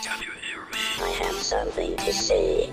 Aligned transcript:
Can 0.00 0.22
you 0.22 0.30
hear 0.46 0.60
me? 0.72 0.78
I 1.02 1.08
have 1.24 1.34
something 1.34 1.96
to 1.96 2.12
say. 2.12 2.70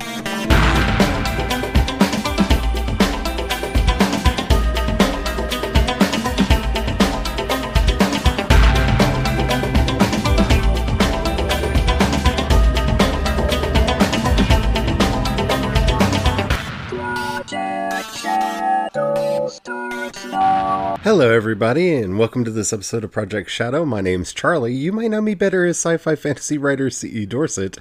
Hello, 21.15 21.31
everybody, 21.31 21.95
and 21.95 22.19
welcome 22.19 22.43
to 22.43 22.51
this 22.51 22.73
episode 22.73 23.05
of 23.05 23.11
Project 23.13 23.49
Shadow. 23.49 23.85
My 23.85 24.01
name's 24.01 24.33
Charlie. 24.33 24.73
You 24.73 24.91
might 24.91 25.11
know 25.11 25.21
me 25.21 25.33
better 25.33 25.65
as 25.65 25.77
sci 25.77 25.95
fi 25.95 26.13
fantasy 26.13 26.57
writer 26.57 26.89
C.E. 26.89 27.25
Dorset. 27.25 27.77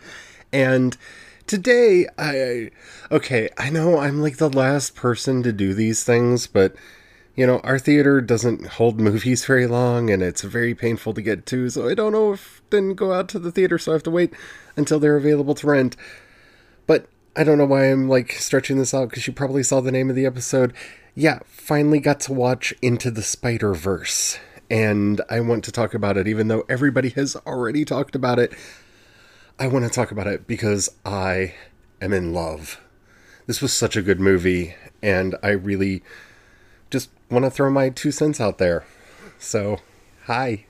And 0.53 0.96
today, 1.48 2.07
I. 2.16 2.70
Okay, 3.10 3.48
I 3.59 3.70
know 3.70 3.98
I'm 3.98 4.23
like 4.23 4.37
the 4.37 4.48
last 4.48 4.95
person 4.95 5.43
to 5.43 5.52
do 5.52 5.74
these 5.74 6.05
things, 6.05 6.47
but. 6.47 6.77
You 7.37 7.48
know, 7.48 7.59
our 7.65 7.80
theater 7.80 8.20
doesn't 8.20 8.65
hold 8.65 9.01
movies 9.01 9.45
very 9.46 9.66
long, 9.66 10.10
and 10.10 10.23
it's 10.23 10.43
very 10.43 10.73
painful 10.73 11.15
to 11.15 11.21
get 11.21 11.46
to, 11.46 11.69
so 11.69 11.88
I 11.88 11.95
don't 11.95 12.12
know 12.12 12.35
if 12.35 12.62
then 12.71 12.95
go 12.95 13.12
out 13.12 13.29
to 13.30 13.41
the 13.41 13.51
theater, 13.51 13.77
so 13.77 13.91
I 13.91 13.96
have 13.96 14.05
to 14.05 14.10
wait 14.12 14.32
until 14.77 15.01
they're 15.01 15.16
available 15.16 15.57
to 15.57 15.66
rent. 15.66 15.96
I 17.37 17.43
don't 17.43 17.59
know 17.59 17.65
why 17.65 17.91
I'm 17.91 18.09
like 18.09 18.33
stretching 18.33 18.79
this 18.79 18.95
out 18.95 19.09
because 19.09 19.27
you 19.27 19.33
probably 19.33 19.65
saw 19.65 19.80
the 19.80 19.91
name 19.91 20.09
of 20.09 20.15
the 20.15 20.24
episode. 20.27 20.73
Yeah, 21.16 21.41
finally 21.47 21.98
got 21.98 22.20
to 22.20 22.33
watch 22.33 22.73
Into 22.80 23.10
the 23.10 23.23
Spider 23.23 23.74
Verse, 23.74 24.38
and 24.70 25.20
I 25.29 25.41
want 25.41 25.65
to 25.65 25.73
talk 25.73 25.95
about 25.95 26.16
it, 26.16 26.29
even 26.29 26.47
though 26.47 26.65
everybody 26.69 27.09
has 27.10 27.34
already 27.45 27.84
talked 27.84 28.15
about 28.15 28.38
it. 28.38 28.52
I 29.59 29.66
want 29.66 29.84
to 29.84 29.91
talk 29.91 30.12
about 30.12 30.29
it 30.29 30.47
because 30.47 30.88
I 31.05 31.55
am 32.01 32.12
in 32.12 32.33
love. 32.33 32.80
This 33.46 33.60
was 33.60 33.73
such 33.73 33.96
a 33.96 34.02
good 34.02 34.21
movie, 34.21 34.77
and 35.02 35.35
I 35.43 35.51
really 35.51 36.05
just 36.88 37.10
want 37.30 37.45
to 37.45 37.51
throw 37.51 37.68
my 37.68 37.88
two 37.88 38.12
cents 38.12 38.40
out 38.40 38.59
there. 38.59 38.85
So, 39.38 39.79
hi. 40.27 40.66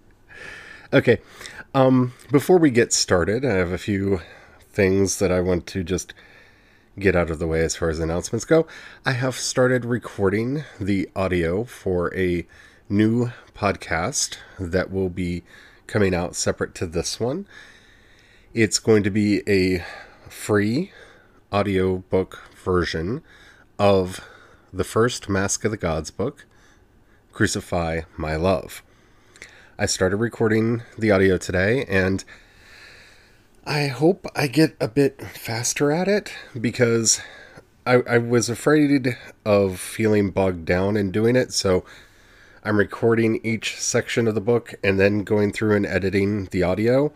okay, 0.92 1.20
um, 1.74 2.12
before 2.30 2.58
we 2.58 2.70
get 2.70 2.92
started, 2.92 3.42
I 3.42 3.54
have 3.54 3.72
a 3.72 3.78
few 3.78 4.20
things 4.78 5.18
that 5.18 5.32
I 5.32 5.40
want 5.40 5.66
to 5.66 5.82
just 5.82 6.14
get 7.00 7.16
out 7.16 7.30
of 7.30 7.40
the 7.40 7.48
way 7.48 7.62
as 7.62 7.74
far 7.74 7.90
as 7.90 7.98
announcements 7.98 8.44
go. 8.44 8.64
I 9.04 9.10
have 9.10 9.34
started 9.34 9.84
recording 9.84 10.62
the 10.78 11.08
audio 11.16 11.64
for 11.64 12.14
a 12.16 12.46
new 12.88 13.32
podcast 13.56 14.36
that 14.56 14.92
will 14.92 15.08
be 15.08 15.42
coming 15.88 16.14
out 16.14 16.36
separate 16.36 16.76
to 16.76 16.86
this 16.86 17.18
one. 17.18 17.48
It's 18.54 18.78
going 18.78 19.02
to 19.02 19.10
be 19.10 19.42
a 19.48 19.84
free 20.28 20.92
audiobook 21.52 22.48
version 22.54 23.24
of 23.80 24.24
the 24.72 24.84
first 24.84 25.28
Mask 25.28 25.64
of 25.64 25.72
the 25.72 25.76
Gods 25.76 26.12
book, 26.12 26.46
Crucify 27.32 28.02
My 28.16 28.36
Love. 28.36 28.84
I 29.76 29.86
started 29.86 30.18
recording 30.18 30.82
the 30.96 31.10
audio 31.10 31.36
today 31.36 31.84
and 31.88 32.22
I 33.68 33.88
hope 33.88 34.26
I 34.34 34.46
get 34.46 34.74
a 34.80 34.88
bit 34.88 35.20
faster 35.20 35.92
at 35.92 36.08
it 36.08 36.32
because 36.58 37.20
I, 37.84 37.96
I, 37.96 38.16
was 38.16 38.48
afraid 38.48 39.18
of 39.44 39.78
feeling 39.78 40.30
bogged 40.30 40.64
down 40.64 40.96
in 40.96 41.10
doing 41.10 41.36
it. 41.36 41.52
So 41.52 41.84
I'm 42.64 42.78
recording 42.78 43.44
each 43.44 43.78
section 43.78 44.26
of 44.26 44.34
the 44.34 44.40
book 44.40 44.72
and 44.82 44.98
then 44.98 45.18
going 45.18 45.52
through 45.52 45.76
and 45.76 45.84
editing 45.84 46.46
the 46.46 46.62
audio 46.62 47.12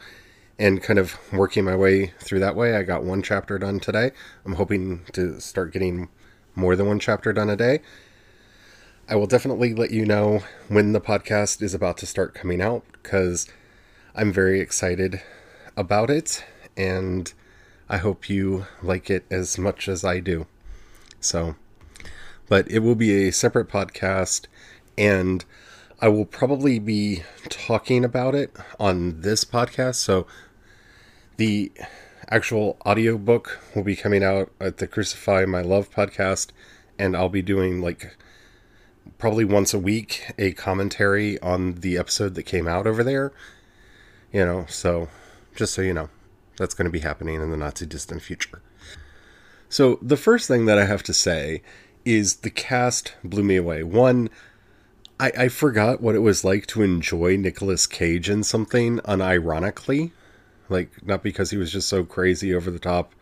and 0.58 0.82
kind 0.82 0.98
of 0.98 1.16
working 1.32 1.64
my 1.64 1.74
way 1.74 2.12
through 2.20 2.40
that 2.40 2.54
way. 2.54 2.76
I 2.76 2.82
got 2.82 3.02
one 3.02 3.22
chapter 3.22 3.58
done 3.58 3.80
today. 3.80 4.10
I'm 4.44 4.56
hoping 4.56 5.06
to 5.14 5.40
start 5.40 5.72
getting 5.72 6.10
more 6.54 6.76
than 6.76 6.86
one 6.86 7.00
chapter 7.00 7.32
done 7.32 7.48
a 7.48 7.56
day. 7.56 7.80
I 9.08 9.16
will 9.16 9.26
definitely 9.26 9.72
let 9.72 9.90
you 9.90 10.04
know 10.04 10.42
when 10.68 10.92
the 10.92 11.00
podcast 11.00 11.62
is 11.62 11.72
about 11.72 11.96
to 11.98 12.06
start 12.06 12.34
coming 12.34 12.60
out 12.60 12.84
because 13.02 13.48
I'm 14.14 14.34
very 14.34 14.60
excited 14.60 15.22
about 15.76 16.10
it, 16.10 16.44
and 16.76 17.32
I 17.88 17.98
hope 17.98 18.28
you 18.28 18.66
like 18.82 19.10
it 19.10 19.24
as 19.30 19.58
much 19.58 19.88
as 19.88 20.04
I 20.04 20.20
do. 20.20 20.46
So, 21.20 21.56
but 22.48 22.70
it 22.70 22.80
will 22.80 22.94
be 22.94 23.26
a 23.26 23.32
separate 23.32 23.68
podcast, 23.68 24.46
and 24.96 25.44
I 26.00 26.08
will 26.08 26.24
probably 26.24 26.78
be 26.78 27.22
talking 27.48 28.04
about 28.04 28.34
it 28.34 28.56
on 28.80 29.20
this 29.20 29.44
podcast. 29.44 29.96
So, 29.96 30.26
the 31.36 31.72
actual 32.28 32.78
audiobook 32.86 33.60
will 33.74 33.84
be 33.84 33.96
coming 33.96 34.24
out 34.24 34.50
at 34.60 34.78
the 34.78 34.86
Crucify 34.86 35.44
My 35.44 35.60
Love 35.60 35.90
podcast, 35.90 36.48
and 36.98 37.16
I'll 37.16 37.28
be 37.28 37.42
doing 37.42 37.80
like 37.80 38.16
probably 39.18 39.44
once 39.44 39.74
a 39.74 39.78
week 39.78 40.32
a 40.38 40.52
commentary 40.52 41.38
on 41.40 41.74
the 41.74 41.98
episode 41.98 42.34
that 42.34 42.44
came 42.44 42.66
out 42.66 42.86
over 42.86 43.04
there. 43.04 43.32
You 44.32 44.44
know, 44.44 44.64
so 44.68 45.08
just 45.54 45.74
so 45.74 45.82
you 45.82 45.94
know, 45.94 46.08
that's 46.56 46.74
going 46.74 46.86
to 46.86 46.90
be 46.90 47.00
happening 47.00 47.40
in 47.40 47.50
the 47.50 47.56
not 47.56 47.76
too 47.76 47.86
distant 47.86 48.22
future. 48.22 48.62
So, 49.68 49.98
the 50.02 50.16
first 50.16 50.48
thing 50.48 50.66
that 50.66 50.78
I 50.78 50.84
have 50.84 51.02
to 51.04 51.14
say 51.14 51.62
is 52.04 52.36
the 52.36 52.50
cast 52.50 53.14
blew 53.24 53.42
me 53.42 53.56
away. 53.56 53.82
One, 53.82 54.28
I, 55.18 55.32
I 55.38 55.48
forgot 55.48 56.00
what 56.00 56.14
it 56.14 56.20
was 56.20 56.44
like 56.44 56.66
to 56.68 56.82
enjoy 56.82 57.36
Nicolas 57.36 57.86
Cage 57.86 58.28
in 58.28 58.42
something 58.42 58.98
unironically. 59.00 60.10
Like, 60.68 61.06
not 61.06 61.22
because 61.22 61.50
he 61.50 61.56
was 61.56 61.72
just 61.72 61.88
so 61.88 62.04
crazy, 62.04 62.54
over 62.54 62.70
the 62.70 62.78
top, 62.78 63.14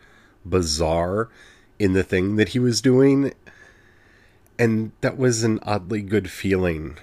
bizarre 0.43 1.29
in 1.79 1.93
the 1.93 2.03
thing 2.03 2.35
that 2.35 2.49
he 2.49 2.59
was 2.59 2.81
doing. 2.81 3.33
And 4.59 4.91
that 5.01 5.17
was 5.17 5.43
an 5.43 5.59
oddly 5.63 6.01
good 6.01 6.29
feeling. 6.29 6.97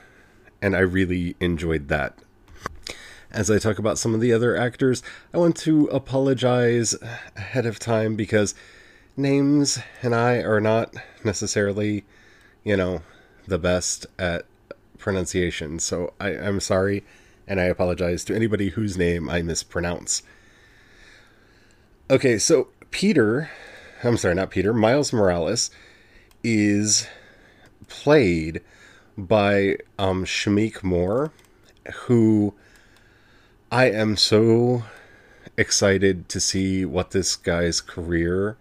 And 0.61 0.77
I 0.77 0.81
really 0.81 1.37
enjoyed 1.41 1.89
that 1.89 2.19
as 3.31 3.51
I 3.51 3.59
talk 3.59 3.79
about 3.79 3.99
some 3.99 4.15
of 4.15 4.21
the 4.21 4.33
other 4.33 4.57
actors, 4.57 5.03
I 5.35 5.39
want 5.39 5.57
to 5.59 5.87
apologize 5.87 6.95
ahead 7.37 7.67
of 7.67 7.79
time 7.79 8.17
because 8.17 8.55
names 9.17 9.79
and 10.03 10.15
I 10.15 10.37
are 10.37 10.61
not 10.61 10.95
necessarily, 11.25 12.05
you 12.65 12.77
know, 12.77 13.03
the 13.47 13.59
best 13.59 14.07
at 14.19 14.47
pronunciation. 14.99 15.79
So 15.79 16.15
I, 16.21 16.31
am 16.31 16.61
sorry 16.61 17.05
and 17.47 17.61
I 17.61 17.65
apologize 17.65 18.25
to 18.27 18.35
anybody 18.35 18.71
whose 18.71 18.97
name 18.97 19.29
I 19.29 19.43
mispronounce. 19.43 20.23
Okay, 22.11 22.39
so 22.39 22.69
Peter, 22.91 23.51
I'm 24.03 24.17
sorry, 24.17 24.35
not 24.35 24.51
Peter, 24.51 24.73
Miles 24.73 25.13
Morales 25.13 25.71
is 26.43 27.07
played 27.89 28.63
by 29.17 29.77
um, 29.99 30.25
Shameik 30.25 30.83
Moore, 30.83 31.33
who 32.07 32.55
I 33.71 33.91
am 33.91 34.17
so 34.17 34.85
excited 35.59 36.31
to 36.31 36.41
see 36.41 36.87
what 36.87 37.11
this 37.11 37.37
guy's 37.37 37.83
career 37.83 38.57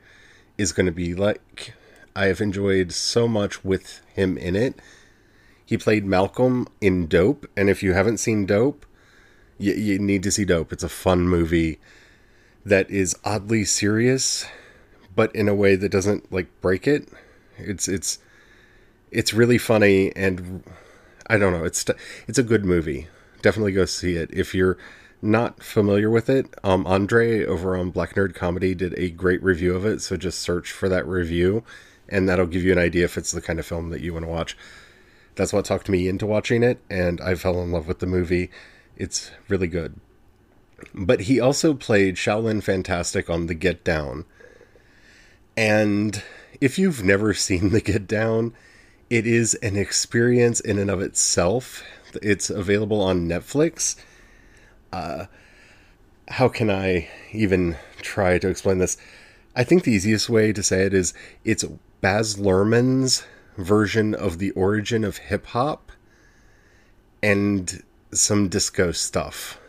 is 0.57 0.73
going 0.73 0.85
to 0.85 0.91
be 0.91 1.15
like. 1.15 1.73
I 2.13 2.25
have 2.25 2.41
enjoyed 2.41 2.91
so 2.91 3.25
much 3.25 3.63
with 3.63 4.01
him 4.13 4.37
in 4.37 4.57
it. 4.57 4.75
He 5.65 5.77
played 5.77 6.05
Malcolm 6.05 6.67
in 6.81 7.07
Dope, 7.07 7.49
and 7.55 7.69
if 7.69 7.81
you 7.81 7.93
haven't 7.93 8.17
seen 8.17 8.45
Dope, 8.45 8.85
you, 9.57 9.73
you 9.75 9.97
need 9.97 10.23
to 10.23 10.31
see 10.31 10.43
Dope. 10.43 10.73
It's 10.73 10.83
a 10.83 10.89
fun 10.89 11.21
movie 11.29 11.79
that 12.65 12.91
is 12.91 13.15
oddly 13.23 13.63
serious, 13.63 14.45
but 15.15 15.33
in 15.33 15.47
a 15.47 15.55
way 15.55 15.77
that 15.77 15.89
doesn't 15.89 16.33
like 16.33 16.49
break 16.59 16.85
it. 16.85 17.07
It's 17.57 17.87
it's 17.87 18.19
it's 19.09 19.33
really 19.33 19.57
funny 19.57 20.13
and 20.17 20.63
I 21.27 21.37
don't 21.37 21.53
know. 21.53 21.63
It's 21.63 21.85
it's 22.27 22.37
a 22.37 22.43
good 22.43 22.65
movie. 22.65 23.07
Definitely 23.47 23.71
go 23.71 23.85
see 23.85 24.17
it 24.17 24.29
if 24.33 24.53
you're 24.53 24.77
not 25.21 25.63
familiar 25.63 26.09
with 26.09 26.29
it, 26.29 26.53
um, 26.65 26.85
Andre 26.85 27.45
over 27.45 27.77
on 27.77 27.91
Black 27.91 28.15
Nerd 28.15 28.35
Comedy 28.35 28.75
did 28.75 28.93
a 28.97 29.09
great 29.09 29.41
review 29.41 29.73
of 29.73 29.85
it. 29.85 30.01
So 30.01 30.17
just 30.17 30.39
search 30.39 30.69
for 30.69 30.89
that 30.89 31.07
review, 31.07 31.63
and 32.09 32.27
that'll 32.27 32.45
give 32.45 32.63
you 32.63 32.73
an 32.73 32.77
idea 32.77 33.05
if 33.05 33.17
it's 33.17 33.31
the 33.31 33.41
kind 33.41 33.57
of 33.57 33.65
film 33.65 33.89
that 33.91 34.01
you 34.01 34.11
want 34.11 34.25
to 34.25 34.31
watch. 34.31 34.57
That's 35.35 35.53
what 35.53 35.63
talked 35.63 35.87
me 35.87 36.09
into 36.09 36.25
watching 36.25 36.61
it, 36.61 36.81
and 36.89 37.21
I 37.21 37.35
fell 37.35 37.61
in 37.61 37.71
love 37.71 37.87
with 37.87 37.99
the 37.99 38.05
movie. 38.05 38.49
It's 38.97 39.31
really 39.47 39.67
good. 39.67 39.99
But 40.93 41.21
he 41.21 41.39
also 41.39 41.73
played 41.73 42.15
Shaolin 42.15 42.61
Fantastic 42.61 43.29
on 43.29 43.45
The 43.47 43.55
Get 43.55 43.85
Down. 43.85 44.25
And 45.55 46.21
if 46.59 46.77
you've 46.77 47.01
never 47.01 47.33
seen 47.47 47.69
The 47.69 47.79
Get 47.81 48.07
Down, 48.07 48.53
it 49.09 49.25
is 49.25 49.53
an 49.55 49.77
experience 49.77 50.59
in 50.59 50.77
and 50.77 50.91
of 50.91 50.99
itself. 50.99 51.81
It's 52.21 52.49
available 52.49 53.01
on 53.01 53.27
Netflix 53.27 53.95
uh, 54.91 55.25
how 56.29 56.49
can 56.49 56.69
I 56.69 57.07
even 57.31 57.77
try 58.01 58.37
to 58.39 58.47
explain 58.47 58.79
this? 58.79 58.97
I 59.55 59.63
think 59.63 59.83
the 59.83 59.91
easiest 59.91 60.29
way 60.29 60.53
to 60.53 60.61
say 60.61 60.83
it 60.83 60.93
is 60.93 61.13
it's 61.43 61.63
Baz 62.01 62.37
Luhrmann's 62.37 63.25
version 63.57 64.13
of 64.13 64.37
the 64.37 64.51
origin 64.51 65.03
of 65.03 65.17
hip 65.17 65.47
hop 65.47 65.91
and 67.23 67.83
some 68.11 68.49
disco 68.49 68.91
stuff. 68.91 69.59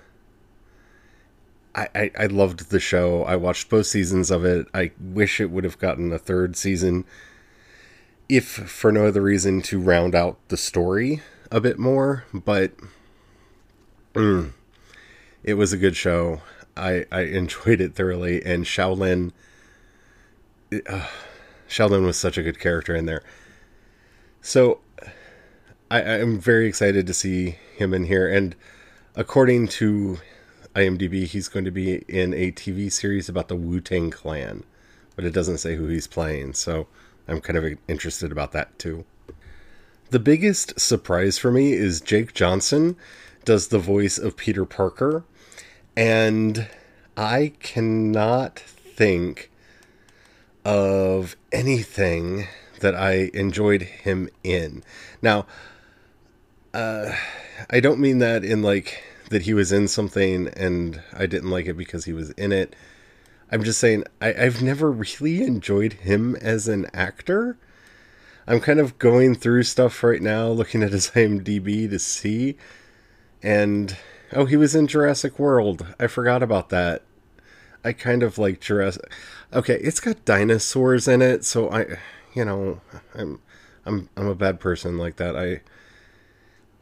I, 1.74 1.88
I, 1.94 2.10
I 2.18 2.26
loved 2.26 2.70
the 2.70 2.80
show. 2.80 3.22
I 3.24 3.36
watched 3.36 3.70
both 3.70 3.86
seasons 3.86 4.30
of 4.30 4.44
it. 4.44 4.66
I 4.74 4.90
wish 5.00 5.40
it 5.40 5.50
would 5.50 5.64
have 5.64 5.78
gotten 5.78 6.12
a 6.12 6.18
third 6.18 6.56
season, 6.56 7.04
if 8.28 8.46
for 8.46 8.90
no 8.92 9.06
other 9.06 9.22
reason 9.22 9.62
to 9.62 9.78
round 9.78 10.14
out 10.14 10.38
the 10.48 10.56
story 10.56 11.22
a 11.50 11.60
bit 11.60 11.78
more. 11.78 12.24
But 12.32 12.72
mm, 14.14 14.52
it 15.42 15.54
was 15.54 15.72
a 15.72 15.78
good 15.78 15.96
show. 15.96 16.42
I, 16.76 17.06
I 17.10 17.20
enjoyed 17.22 17.80
it 17.80 17.94
thoroughly, 17.94 18.44
and 18.44 18.64
Shaolin. 18.64 19.32
Uh, 20.86 21.06
Sheldon 21.66 22.04
was 22.04 22.16
such 22.16 22.38
a 22.38 22.42
good 22.42 22.58
character 22.58 22.94
in 22.94 23.06
there. 23.06 23.22
So 24.40 24.80
I, 25.90 26.02
I'm 26.02 26.38
very 26.38 26.66
excited 26.66 27.06
to 27.06 27.14
see 27.14 27.56
him 27.76 27.94
in 27.94 28.04
here. 28.04 28.28
And 28.28 28.54
according 29.14 29.68
to 29.68 30.18
IMDb, 30.74 31.24
he's 31.24 31.48
going 31.48 31.64
to 31.64 31.70
be 31.70 31.96
in 32.08 32.34
a 32.34 32.52
TV 32.52 32.90
series 32.90 33.28
about 33.28 33.48
the 33.48 33.56
Wu 33.56 33.80
Tang 33.80 34.10
Clan, 34.10 34.64
but 35.16 35.24
it 35.24 35.32
doesn't 35.32 35.58
say 35.58 35.76
who 35.76 35.86
he's 35.86 36.06
playing. 36.06 36.54
So 36.54 36.86
I'm 37.26 37.40
kind 37.40 37.58
of 37.58 37.78
interested 37.88 38.32
about 38.32 38.52
that 38.52 38.78
too. 38.78 39.04
The 40.10 40.18
biggest 40.18 40.80
surprise 40.80 41.36
for 41.36 41.50
me 41.50 41.74
is 41.74 42.00
Jake 42.00 42.32
Johnson 42.32 42.96
does 43.44 43.68
the 43.68 43.78
voice 43.78 44.16
of 44.16 44.38
Peter 44.38 44.64
Parker. 44.64 45.24
And 45.94 46.66
I 47.14 47.52
cannot 47.60 48.58
think 48.58 49.50
of 50.64 51.36
anything 51.52 52.46
that 52.80 52.94
I 52.94 53.30
enjoyed 53.34 53.82
him 53.82 54.30
in. 54.42 54.82
Now, 55.20 55.46
uh, 56.72 57.14
I 57.68 57.80
don't 57.80 58.00
mean 58.00 58.18
that 58.18 58.44
in 58.44 58.62
like 58.62 59.02
that 59.28 59.42
he 59.42 59.52
was 59.52 59.72
in 59.72 59.88
something 59.88 60.48
and 60.56 61.02
I 61.12 61.26
didn't 61.26 61.50
like 61.50 61.66
it 61.66 61.76
because 61.76 62.06
he 62.06 62.14
was 62.14 62.30
in 62.30 62.50
it. 62.52 62.74
I'm 63.52 63.62
just 63.62 63.78
saying 63.78 64.04
I, 64.22 64.32
I've 64.32 64.62
never 64.62 64.90
really 64.90 65.42
enjoyed 65.42 65.94
him 65.94 66.34
as 66.36 66.66
an 66.66 66.86
actor. 66.94 67.58
I'm 68.48 68.60
kind 68.60 68.80
of 68.80 68.98
going 68.98 69.34
through 69.34 69.64
stuff 69.64 70.02
right 70.02 70.22
now, 70.22 70.48
looking 70.48 70.82
at 70.82 70.92
his 70.92 71.10
IMDb 71.14 71.88
to 71.90 71.98
see. 71.98 72.56
And 73.42 73.94
oh, 74.32 74.46
he 74.46 74.56
was 74.56 74.74
in 74.74 74.86
Jurassic 74.86 75.38
World. 75.38 75.86
I 76.00 76.06
forgot 76.06 76.42
about 76.42 76.70
that. 76.70 77.02
I 77.84 77.92
kind 77.92 78.22
of 78.22 78.38
like 78.38 78.60
Jurassic. 78.60 79.12
Okay, 79.52 79.74
it's 79.74 80.00
got 80.00 80.24
dinosaurs 80.24 81.06
in 81.06 81.20
it, 81.20 81.44
so 81.44 81.70
I, 81.70 81.98
you 82.34 82.44
know, 82.44 82.80
I'm, 83.14 83.40
I'm, 83.84 84.08
I'm 84.16 84.26
a 84.26 84.34
bad 84.34 84.60
person 84.60 84.96
like 84.96 85.16
that. 85.16 85.36
I. 85.36 85.60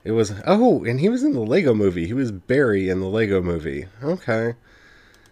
It 0.04 0.12
was 0.12 0.34
oh, 0.46 0.84
and 0.84 1.00
he 1.00 1.08
was 1.08 1.24
in 1.24 1.32
the 1.32 1.40
Lego 1.40 1.74
Movie. 1.74 2.06
He 2.06 2.12
was 2.12 2.30
Barry 2.30 2.88
in 2.88 3.00
the 3.00 3.08
Lego 3.08 3.42
Movie. 3.42 3.86
Okay, 4.00 4.54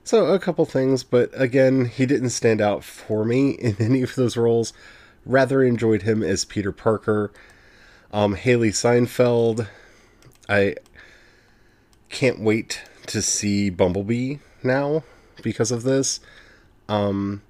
so 0.02 0.26
a 0.26 0.40
couple 0.40 0.64
things, 0.66 1.04
but 1.04 1.30
again, 1.32 1.84
he 1.84 2.06
didn't 2.06 2.30
stand 2.30 2.60
out 2.60 2.82
for 2.82 3.24
me 3.24 3.50
in 3.60 3.76
any 3.78 4.02
of 4.02 4.16
those 4.16 4.36
roles. 4.36 4.72
Rather 5.26 5.62
enjoyed 5.62 6.02
him 6.02 6.22
as 6.22 6.44
Peter 6.44 6.72
Parker. 6.72 7.32
Um, 8.12 8.36
Hailee 8.36 8.74
Steinfeld. 8.74 9.66
I 10.48 10.76
can't 12.08 12.40
wait 12.40 12.82
to 13.06 13.22
see 13.22 13.70
Bumblebee 13.70 14.36
now 14.62 15.02
because 15.42 15.70
of 15.70 15.82
this. 15.82 16.20
Um, 16.88 17.42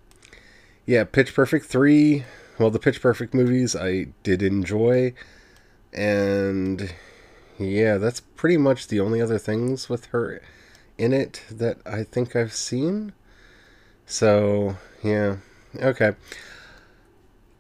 yeah, 0.87 1.05
Pitch 1.05 1.35
Perfect 1.35 1.67
3, 1.67 2.25
well, 2.59 2.71
the 2.71 2.79
Pitch 2.79 3.01
Perfect 3.01 3.35
movies 3.35 3.75
I 3.75 4.09
did 4.23 4.43
enjoy. 4.43 5.15
And 5.93 6.95
yeah, 7.59 7.99
that's 7.99 8.21
pretty 8.21 8.57
much 8.57 8.89
the 8.89 9.01
only 9.01 9.21
other 9.21 9.39
things 9.39 9.89
with 9.89 10.07
her 10.07 10.41
in 10.99 11.13
it 11.13 11.43
that 11.51 11.79
I 11.85 12.05
think 12.05 12.37
I've 12.37 12.53
seen. 12.53 13.13
So, 14.07 14.77
yeah, 15.03 15.37
okay. 15.77 16.15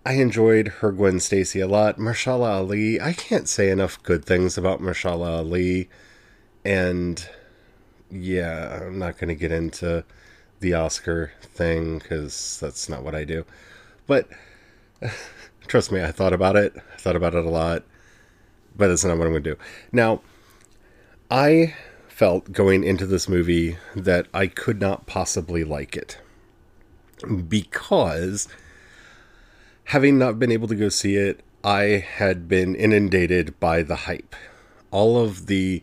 I 0.06 0.14
enjoyed 0.14 0.68
her 0.68 0.92
Gwen 0.92 1.18
Stacy 1.18 1.60
a 1.60 1.66
lot. 1.66 1.98
Mahershala 1.98 2.56
Ali, 2.56 3.00
I 3.00 3.14
can't 3.14 3.48
say 3.48 3.70
enough 3.70 4.02
good 4.02 4.24
things 4.24 4.58
about 4.58 4.80
Mahershala 4.80 5.38
Ali. 5.38 5.88
And 6.64 7.26
yeah, 8.10 8.82
I'm 8.82 8.98
not 8.98 9.18
going 9.18 9.28
to 9.28 9.34
get 9.34 9.50
into 9.50 10.04
the 10.60 10.74
Oscar 10.74 11.32
thing 11.40 11.98
because 11.98 12.58
that's 12.60 12.88
not 12.88 13.02
what 13.02 13.14
I 13.14 13.24
do. 13.24 13.46
But 14.06 14.28
trust 15.66 15.90
me, 15.90 16.02
I 16.02 16.12
thought 16.12 16.34
about 16.34 16.56
it. 16.56 16.74
I 16.76 16.96
thought 16.98 17.16
about 17.16 17.34
it 17.34 17.46
a 17.46 17.50
lot, 17.50 17.84
but 18.76 18.88
that's 18.88 19.04
not 19.04 19.16
what 19.16 19.26
I'm 19.26 19.32
going 19.32 19.42
to 19.42 19.54
do. 19.54 19.60
Now, 19.90 20.20
I 21.30 21.74
felt 22.08 22.52
going 22.52 22.84
into 22.84 23.06
this 23.06 23.28
movie 23.28 23.78
that 23.96 24.26
I 24.34 24.48
could 24.48 24.80
not 24.80 25.06
possibly 25.06 25.64
like 25.64 25.96
it 25.96 26.18
because 27.48 28.48
having 29.84 30.18
not 30.18 30.38
been 30.38 30.52
able 30.52 30.68
to 30.68 30.74
go 30.74 30.88
see 30.88 31.16
it, 31.16 31.40
I 31.62 32.04
had 32.16 32.48
been 32.48 32.74
inundated 32.74 33.58
by 33.60 33.82
the 33.82 33.96
hype. 33.96 34.34
All 34.90 35.18
of 35.18 35.46
the 35.46 35.82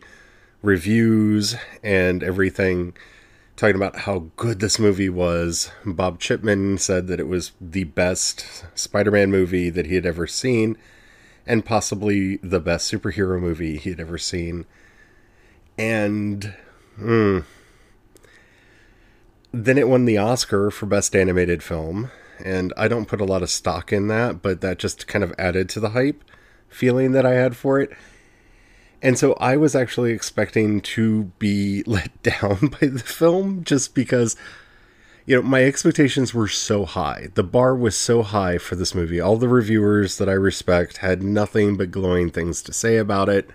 reviews 0.62 1.56
and 1.82 2.22
everything 2.22 2.94
talking 3.56 3.76
about 3.76 4.00
how 4.00 4.30
good 4.36 4.60
this 4.60 4.78
movie 4.78 5.08
was. 5.08 5.70
Bob 5.84 6.18
Chipman 6.18 6.78
said 6.78 7.06
that 7.08 7.20
it 7.20 7.28
was 7.28 7.52
the 7.60 7.84
best 7.84 8.64
Spider 8.74 9.10
Man 9.10 9.30
movie 9.30 9.70
that 9.70 9.86
he 9.86 9.94
had 9.94 10.06
ever 10.06 10.26
seen, 10.26 10.76
and 11.46 11.64
possibly 11.64 12.38
the 12.38 12.60
best 12.60 12.90
superhero 12.90 13.40
movie 13.40 13.76
he 13.76 13.90
had 13.90 14.00
ever 14.00 14.18
seen. 14.18 14.66
And. 15.76 16.54
Hmm, 16.96 17.40
then 19.52 19.76
it 19.76 19.88
won 19.88 20.06
the 20.06 20.18
Oscar 20.18 20.70
for 20.70 20.86
Best 20.86 21.14
Animated 21.14 21.62
Film, 21.62 22.10
and 22.44 22.72
I 22.76 22.88
don't 22.88 23.08
put 23.08 23.20
a 23.20 23.26
lot 23.26 23.42
of 23.42 23.50
stock 23.50 23.92
in 23.92 24.08
that, 24.08 24.42
but 24.42 24.60
that 24.60 24.78
just 24.78 25.06
kind 25.06 25.24
of 25.24 25.34
added 25.38 25.68
to 25.70 25.80
the 25.80 25.90
hype 25.90 26.24
feeling 26.68 27.12
that 27.12 27.26
I 27.26 27.32
had 27.32 27.56
for 27.56 27.80
it. 27.80 27.90
And 29.02 29.18
so 29.18 29.32
I 29.34 29.56
was 29.56 29.74
actually 29.74 30.12
expecting 30.12 30.80
to 30.80 31.24
be 31.38 31.82
let 31.86 32.22
down 32.22 32.58
by 32.80 32.86
the 32.86 33.00
film 33.00 33.64
just 33.64 33.94
because, 33.94 34.36
you 35.26 35.36
know, 35.36 35.42
my 35.42 35.64
expectations 35.64 36.32
were 36.32 36.48
so 36.48 36.84
high. 36.84 37.28
The 37.34 37.42
bar 37.42 37.74
was 37.74 37.96
so 37.96 38.22
high 38.22 38.58
for 38.58 38.76
this 38.76 38.94
movie. 38.94 39.20
All 39.20 39.36
the 39.36 39.48
reviewers 39.48 40.18
that 40.18 40.28
I 40.28 40.32
respect 40.32 40.98
had 40.98 41.22
nothing 41.22 41.76
but 41.76 41.90
glowing 41.90 42.30
things 42.30 42.62
to 42.62 42.72
say 42.72 42.96
about 42.96 43.28
it. 43.28 43.50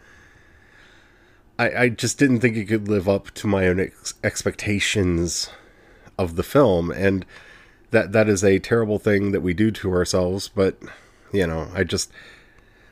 I, 1.58 1.84
I 1.84 1.90
just 1.90 2.20
didn't 2.20 2.42
think 2.42 2.56
it 2.56 2.66
could 2.66 2.88
live 2.88 3.10
up 3.10 3.32
to 3.32 3.48
my 3.48 3.68
own 3.68 3.80
ex- 3.80 4.14
expectations 4.24 5.50
of 6.20 6.36
the 6.36 6.44
film. 6.44 6.92
And 6.92 7.26
that 7.92 8.12
that 8.12 8.28
is 8.30 8.44
a 8.44 8.60
terrible 8.60 9.00
thing 9.00 9.32
that 9.32 9.42
we 9.42 9.54
do 9.54 9.72
to 9.72 9.92
ourselves. 9.92 10.50
But, 10.50 10.78
you 11.32 11.48
know, 11.48 11.70
I 11.74 11.84
just 11.84 12.12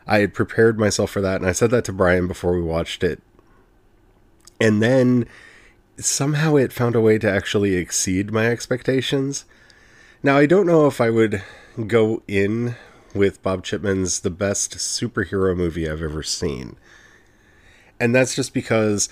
I 0.07 0.19
had 0.19 0.33
prepared 0.33 0.79
myself 0.79 1.11
for 1.11 1.21
that, 1.21 1.41
and 1.41 1.49
I 1.49 1.51
said 1.51 1.71
that 1.71 1.85
to 1.85 1.93
Brian 1.93 2.27
before 2.27 2.53
we 2.53 2.61
watched 2.61 3.03
it. 3.03 3.21
And 4.59 4.81
then 4.81 5.27
somehow 5.97 6.55
it 6.55 6.73
found 6.73 6.95
a 6.95 7.01
way 7.01 7.17
to 7.17 7.31
actually 7.31 7.75
exceed 7.75 8.31
my 8.31 8.47
expectations. 8.47 9.45
Now, 10.23 10.37
I 10.37 10.45
don't 10.45 10.67
know 10.67 10.87
if 10.87 11.01
I 11.01 11.09
would 11.09 11.43
go 11.87 12.23
in 12.27 12.75
with 13.13 13.41
Bob 13.41 13.63
Chipman's 13.63 14.21
the 14.21 14.29
best 14.29 14.75
superhero 14.77 15.55
movie 15.55 15.89
I've 15.89 16.01
ever 16.01 16.23
seen. 16.23 16.75
And 17.99 18.13
that's 18.13 18.35
just 18.35 18.53
because 18.53 19.07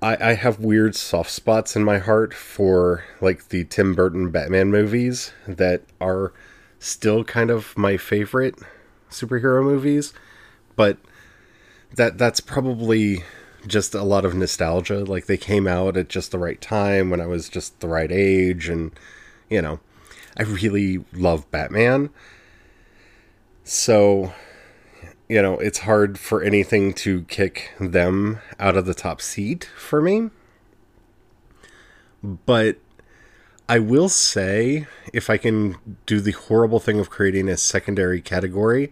I, 0.00 0.30
I 0.30 0.34
have 0.34 0.60
weird 0.60 0.94
soft 0.94 1.30
spots 1.30 1.74
in 1.74 1.82
my 1.82 1.98
heart 1.98 2.32
for 2.32 3.04
like 3.20 3.48
the 3.48 3.64
Tim 3.64 3.94
Burton 3.94 4.30
Batman 4.30 4.70
movies 4.70 5.32
that 5.46 5.82
are 6.00 6.32
still 6.78 7.24
kind 7.24 7.50
of 7.50 7.76
my 7.76 7.96
favorite 7.96 8.54
superhero 9.10 9.62
movies, 9.62 10.12
but 10.76 10.98
that 11.94 12.18
that's 12.18 12.40
probably 12.40 13.24
just 13.66 13.94
a 13.94 14.04
lot 14.04 14.24
of 14.24 14.34
nostalgia. 14.34 15.04
Like 15.04 15.26
they 15.26 15.36
came 15.36 15.66
out 15.66 15.96
at 15.96 16.08
just 16.08 16.30
the 16.30 16.38
right 16.38 16.60
time 16.60 17.10
when 17.10 17.20
I 17.20 17.26
was 17.26 17.48
just 17.48 17.80
the 17.80 17.88
right 17.88 18.12
age, 18.12 18.68
and 18.68 18.92
you 19.50 19.60
know, 19.60 19.80
I 20.36 20.44
really 20.44 21.04
love 21.12 21.50
Batman. 21.50 22.10
So, 23.64 24.32
you 25.28 25.42
know, 25.42 25.54
it's 25.58 25.80
hard 25.80 26.18
for 26.18 26.42
anything 26.42 26.94
to 26.94 27.22
kick 27.22 27.72
them 27.78 28.40
out 28.58 28.76
of 28.76 28.86
the 28.86 28.94
top 28.94 29.20
seat 29.20 29.68
for 29.76 30.00
me. 30.00 30.30
But 32.22 32.78
I 33.68 33.78
will 33.78 34.08
say, 34.08 34.86
if 35.12 35.28
I 35.28 35.36
can 35.36 35.76
do 36.06 36.20
the 36.20 36.32
horrible 36.32 36.80
thing 36.80 36.98
of 36.98 37.10
creating 37.10 37.48
a 37.48 37.58
secondary 37.58 38.22
category, 38.22 38.90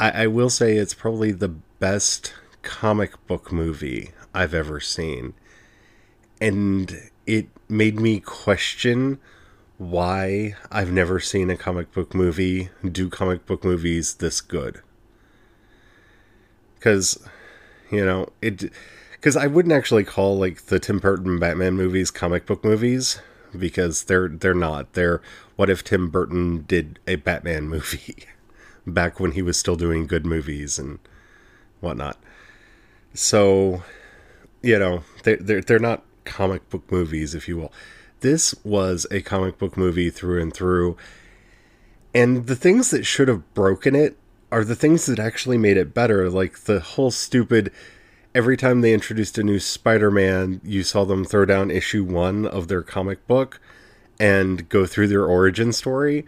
I, 0.00 0.24
I 0.24 0.26
will 0.26 0.50
say 0.50 0.76
it's 0.76 0.94
probably 0.94 1.30
the 1.30 1.48
best 1.48 2.34
comic 2.62 3.24
book 3.28 3.52
movie 3.52 4.10
I've 4.34 4.54
ever 4.54 4.80
seen. 4.80 5.34
And 6.40 7.10
it 7.26 7.46
made 7.68 8.00
me 8.00 8.18
question 8.18 9.18
why 9.78 10.54
I've 10.72 10.90
never 10.90 11.20
seen 11.20 11.48
a 11.48 11.56
comic 11.56 11.92
book 11.92 12.14
movie 12.14 12.70
do 12.84 13.08
comic 13.08 13.46
book 13.46 13.62
movies 13.62 14.14
this 14.14 14.40
good. 14.40 14.82
Because, 16.78 17.18
you 17.90 18.04
know, 18.04 18.28
it 18.40 18.72
because 19.12 19.36
I 19.36 19.46
wouldn't 19.46 19.74
actually 19.74 20.04
call 20.04 20.38
like 20.38 20.66
the 20.66 20.78
Tim 20.78 20.98
Burton 20.98 21.38
Batman 21.38 21.74
movies 21.74 22.10
comic 22.10 22.46
book 22.46 22.64
movies 22.64 23.20
because 23.58 24.04
they're 24.04 24.28
they're 24.28 24.54
not. 24.54 24.92
They're 24.92 25.20
what 25.56 25.70
if 25.70 25.82
Tim 25.82 26.10
Burton 26.10 26.64
did 26.68 26.98
a 27.06 27.16
Batman 27.16 27.68
movie 27.68 28.26
back 28.86 29.18
when 29.18 29.32
he 29.32 29.42
was 29.42 29.58
still 29.58 29.76
doing 29.76 30.06
good 30.06 30.24
movies 30.24 30.78
and 30.78 30.98
whatnot. 31.80 32.18
So, 33.14 33.82
you 34.62 34.78
know, 34.78 35.02
they're 35.24 35.36
they're, 35.38 35.60
they're 35.60 35.78
not 35.78 36.04
comic 36.24 36.68
book 36.70 36.90
movies, 36.90 37.34
if 37.34 37.48
you 37.48 37.56
will. 37.56 37.72
This 38.20 38.54
was 38.64 39.06
a 39.10 39.22
comic 39.22 39.58
book 39.58 39.76
movie 39.76 40.10
through 40.10 40.40
and 40.40 40.52
through. 40.52 40.96
And 42.14 42.46
the 42.46 42.56
things 42.56 42.90
that 42.90 43.04
should 43.04 43.28
have 43.28 43.52
broken 43.54 43.94
it 43.94 44.16
are 44.56 44.64
the 44.64 44.74
things 44.74 45.04
that 45.04 45.18
actually 45.18 45.58
made 45.58 45.76
it 45.76 45.92
better, 45.92 46.30
like 46.30 46.60
the 46.60 46.80
whole 46.80 47.10
stupid 47.10 47.70
every 48.34 48.56
time 48.56 48.80
they 48.80 48.94
introduced 48.94 49.36
a 49.36 49.42
new 49.42 49.58
Spider-Man, 49.58 50.62
you 50.64 50.82
saw 50.82 51.04
them 51.04 51.26
throw 51.26 51.44
down 51.44 51.70
issue 51.70 52.02
1 52.02 52.46
of 52.46 52.68
their 52.68 52.80
comic 52.80 53.26
book 53.26 53.60
and 54.18 54.66
go 54.70 54.86
through 54.86 55.08
their 55.08 55.26
origin 55.26 55.74
story. 55.74 56.24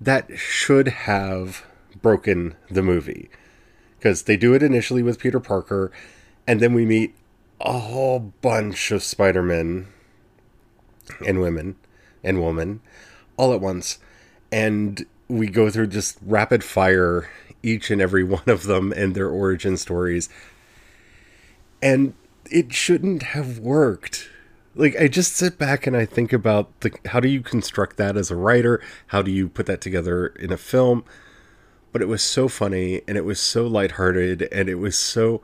That 0.00 0.38
should 0.38 0.86
have 0.86 1.66
broken 2.00 2.54
the 2.70 2.80
movie. 2.80 3.28
Because 3.98 4.22
they 4.22 4.36
do 4.36 4.54
it 4.54 4.62
initially 4.62 5.02
with 5.02 5.18
Peter 5.18 5.40
Parker, 5.40 5.90
and 6.46 6.60
then 6.60 6.74
we 6.74 6.86
meet 6.86 7.12
a 7.60 7.76
whole 7.76 8.20
bunch 8.20 8.92
of 8.92 9.02
Spider-Men 9.02 9.88
and 11.26 11.40
women 11.40 11.74
and 12.22 12.40
women 12.40 12.82
all 13.36 13.52
at 13.52 13.60
once. 13.60 13.98
And 14.52 15.06
we 15.32 15.48
go 15.48 15.70
through 15.70 15.86
just 15.86 16.18
rapid 16.24 16.62
fire 16.62 17.28
each 17.62 17.90
and 17.90 18.00
every 18.00 18.24
one 18.38 18.42
of 18.46 18.64
them 18.64 18.92
and 18.92 19.14
their 19.14 19.28
origin 19.28 19.76
stories. 19.76 20.28
And 21.80 22.14
it 22.50 22.72
shouldn't 22.72 23.22
have 23.22 23.58
worked. 23.58 24.28
Like 24.74 24.98
I 25.00 25.08
just 25.08 25.36
sit 25.36 25.58
back 25.58 25.86
and 25.86 25.96
I 25.96 26.06
think 26.06 26.32
about 26.32 26.80
the 26.80 26.92
how 27.06 27.20
do 27.20 27.28
you 27.28 27.40
construct 27.42 27.96
that 27.96 28.16
as 28.16 28.30
a 28.30 28.36
writer? 28.36 28.80
How 29.08 29.22
do 29.22 29.30
you 29.30 29.48
put 29.48 29.66
that 29.66 29.80
together 29.80 30.28
in 30.28 30.52
a 30.52 30.56
film? 30.56 31.04
But 31.92 32.00
it 32.00 32.08
was 32.08 32.22
so 32.22 32.48
funny 32.48 33.02
and 33.06 33.18
it 33.18 33.24
was 33.24 33.38
so 33.38 33.66
lighthearted 33.66 34.42
and 34.50 34.68
it 34.68 34.76
was 34.76 34.98
so 34.98 35.42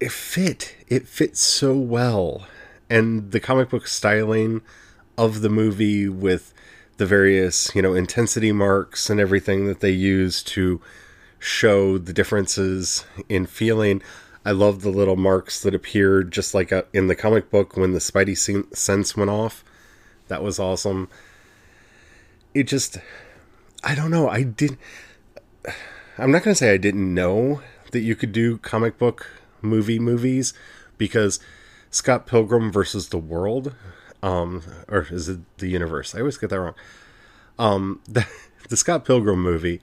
it 0.00 0.12
fit. 0.12 0.76
It 0.88 1.06
fit 1.06 1.36
so 1.36 1.74
well. 1.74 2.46
And 2.88 3.32
the 3.32 3.40
comic 3.40 3.70
book 3.70 3.86
styling 3.86 4.62
of 5.18 5.42
the 5.42 5.50
movie 5.50 6.08
with 6.08 6.54
the 6.96 7.06
various, 7.06 7.74
you 7.74 7.82
know, 7.82 7.94
intensity 7.94 8.52
marks 8.52 9.10
and 9.10 9.20
everything 9.20 9.66
that 9.66 9.80
they 9.80 9.90
use 9.90 10.42
to 10.42 10.80
show 11.38 11.98
the 11.98 12.12
differences 12.12 13.04
in 13.28 13.46
feeling. 13.46 14.02
I 14.44 14.52
love 14.52 14.82
the 14.82 14.90
little 14.90 15.16
marks 15.16 15.62
that 15.62 15.74
appeared 15.74 16.32
just 16.32 16.54
like 16.54 16.72
a, 16.72 16.84
in 16.92 17.06
the 17.06 17.14
comic 17.14 17.50
book 17.50 17.76
when 17.76 17.92
the 17.92 17.98
Spidey 17.98 18.36
sense 18.76 19.16
went 19.16 19.30
off. 19.30 19.64
That 20.28 20.42
was 20.42 20.58
awesome. 20.58 21.08
It 22.54 22.64
just, 22.64 22.98
I 23.82 23.94
don't 23.94 24.10
know. 24.10 24.28
I 24.28 24.42
did. 24.42 24.78
I'm 26.18 26.30
not 26.30 26.42
going 26.42 26.54
to 26.54 26.58
say 26.58 26.72
I 26.72 26.76
didn't 26.76 27.14
know 27.14 27.62
that 27.92 28.00
you 28.00 28.14
could 28.14 28.32
do 28.32 28.58
comic 28.58 28.98
book 28.98 29.28
movie 29.60 29.98
movies 29.98 30.52
because 30.98 31.40
Scott 31.90 32.26
Pilgrim 32.26 32.72
versus 32.72 33.08
the 33.08 33.18
World, 33.18 33.74
um, 34.22 34.62
or 34.88 35.06
is 35.10 35.28
it 35.28 35.40
the 35.58 35.68
universe? 35.68 36.14
I 36.14 36.20
always 36.20 36.38
get 36.38 36.50
that 36.50 36.60
wrong. 36.60 36.74
Um, 37.58 38.00
the, 38.08 38.26
the 38.68 38.76
Scott 38.76 39.04
Pilgrim 39.04 39.42
movie, 39.42 39.80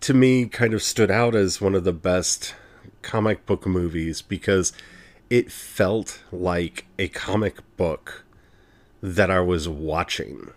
to 0.00 0.14
me, 0.14 0.46
kind 0.46 0.74
of 0.74 0.82
stood 0.82 1.10
out 1.10 1.34
as 1.34 1.60
one 1.60 1.74
of 1.74 1.84
the 1.84 1.92
best 1.92 2.54
comic 3.02 3.46
book 3.46 3.66
movies 3.66 4.22
because 4.22 4.72
it 5.30 5.50
felt 5.50 6.22
like 6.30 6.86
a 6.98 7.08
comic 7.08 7.58
book 7.76 8.24
that 9.02 9.30
I 9.30 9.40
was 9.40 9.68
watching. 9.68 10.50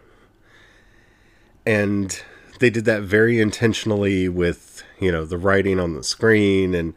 And 1.66 2.22
they 2.60 2.70
did 2.70 2.86
that 2.86 3.04
very 3.04 3.40
intentionally 3.40 4.30
with, 4.30 4.84
you 5.00 5.12
know, 5.12 5.26
the 5.26 5.38
writing 5.38 5.80
on 5.80 5.94
the 5.94 6.04
screen 6.04 6.74
and 6.74 6.94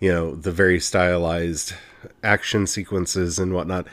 you 0.00 0.10
know, 0.10 0.34
the 0.34 0.50
very 0.50 0.80
stylized 0.80 1.74
action 2.24 2.66
sequences 2.66 3.38
and 3.38 3.52
whatnot. 3.52 3.86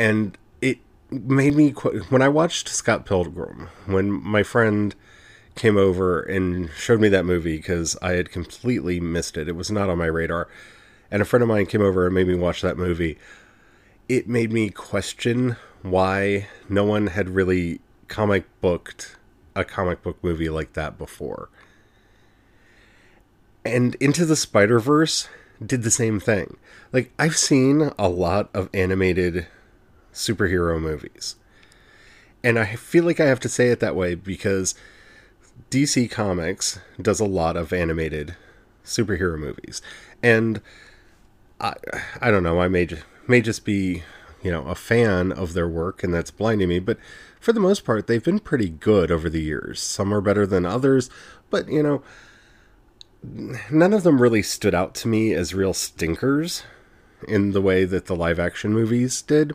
And 0.00 0.38
it 0.62 0.78
made 1.10 1.54
me, 1.54 1.72
when 1.72 2.22
I 2.22 2.28
watched 2.28 2.70
Scott 2.70 3.04
Pilgrim, 3.04 3.68
when 3.84 4.10
my 4.10 4.42
friend 4.42 4.94
came 5.56 5.76
over 5.76 6.22
and 6.22 6.70
showed 6.70 7.02
me 7.02 7.10
that 7.10 7.26
movie 7.26 7.58
because 7.58 7.98
I 8.00 8.12
had 8.12 8.30
completely 8.30 8.98
missed 8.98 9.36
it, 9.36 9.46
it 9.46 9.56
was 9.56 9.70
not 9.70 9.90
on 9.90 9.98
my 9.98 10.06
radar. 10.06 10.48
And 11.10 11.20
a 11.20 11.26
friend 11.26 11.42
of 11.42 11.50
mine 11.50 11.66
came 11.66 11.82
over 11.82 12.06
and 12.06 12.14
made 12.14 12.28
me 12.28 12.34
watch 12.34 12.62
that 12.62 12.78
movie. 12.78 13.18
It 14.08 14.26
made 14.26 14.52
me 14.52 14.70
question 14.70 15.56
why 15.82 16.48
no 16.66 16.84
one 16.84 17.08
had 17.08 17.28
really 17.28 17.82
comic 18.08 18.46
booked 18.62 19.18
a 19.54 19.66
comic 19.66 20.02
book 20.02 20.16
movie 20.24 20.48
like 20.48 20.72
that 20.72 20.96
before. 20.96 21.50
And 23.66 23.96
Into 23.96 24.24
the 24.24 24.34
Spider 24.34 24.80
Verse 24.80 25.28
did 25.62 25.82
the 25.82 25.90
same 25.90 26.20
thing. 26.20 26.56
Like, 26.90 27.12
I've 27.18 27.36
seen 27.36 27.90
a 27.98 28.08
lot 28.08 28.48
of 28.54 28.70
animated 28.72 29.46
superhero 30.12 30.80
movies. 30.80 31.36
And 32.42 32.58
I 32.58 32.76
feel 32.76 33.04
like 33.04 33.20
I 33.20 33.26
have 33.26 33.40
to 33.40 33.48
say 33.48 33.68
it 33.68 33.80
that 33.80 33.96
way 33.96 34.14
because 34.14 34.74
DC 35.70 36.10
Comics 36.10 36.80
does 37.00 37.20
a 37.20 37.26
lot 37.26 37.56
of 37.56 37.72
animated 37.72 38.36
superhero 38.84 39.38
movies. 39.38 39.82
And 40.22 40.60
I, 41.60 41.74
I 42.20 42.30
don't 42.30 42.42
know, 42.42 42.60
I 42.60 42.68
may, 42.68 42.88
may 43.26 43.40
just 43.40 43.64
be, 43.64 44.02
you 44.42 44.50
know, 44.50 44.66
a 44.66 44.74
fan 44.74 45.32
of 45.32 45.52
their 45.52 45.68
work 45.68 46.02
and 46.02 46.14
that's 46.14 46.30
blinding 46.30 46.68
me, 46.68 46.78
but 46.78 46.98
for 47.40 47.52
the 47.52 47.60
most 47.60 47.84
part, 47.84 48.06
they've 48.06 48.24
been 48.24 48.38
pretty 48.38 48.68
good 48.68 49.10
over 49.10 49.28
the 49.30 49.42
years. 49.42 49.80
Some 49.80 50.12
are 50.12 50.20
better 50.20 50.46
than 50.46 50.66
others, 50.66 51.10
but, 51.50 51.68
you 51.68 51.82
know, 51.82 52.02
none 53.70 53.92
of 53.92 54.02
them 54.02 54.20
really 54.20 54.42
stood 54.42 54.74
out 54.74 54.94
to 54.96 55.08
me 55.08 55.34
as 55.34 55.54
real 55.54 55.74
stinkers 55.74 56.62
in 57.28 57.52
the 57.52 57.60
way 57.60 57.84
that 57.84 58.06
the 58.06 58.16
live 58.16 58.38
action 58.38 58.72
movies 58.72 59.20
did. 59.22 59.54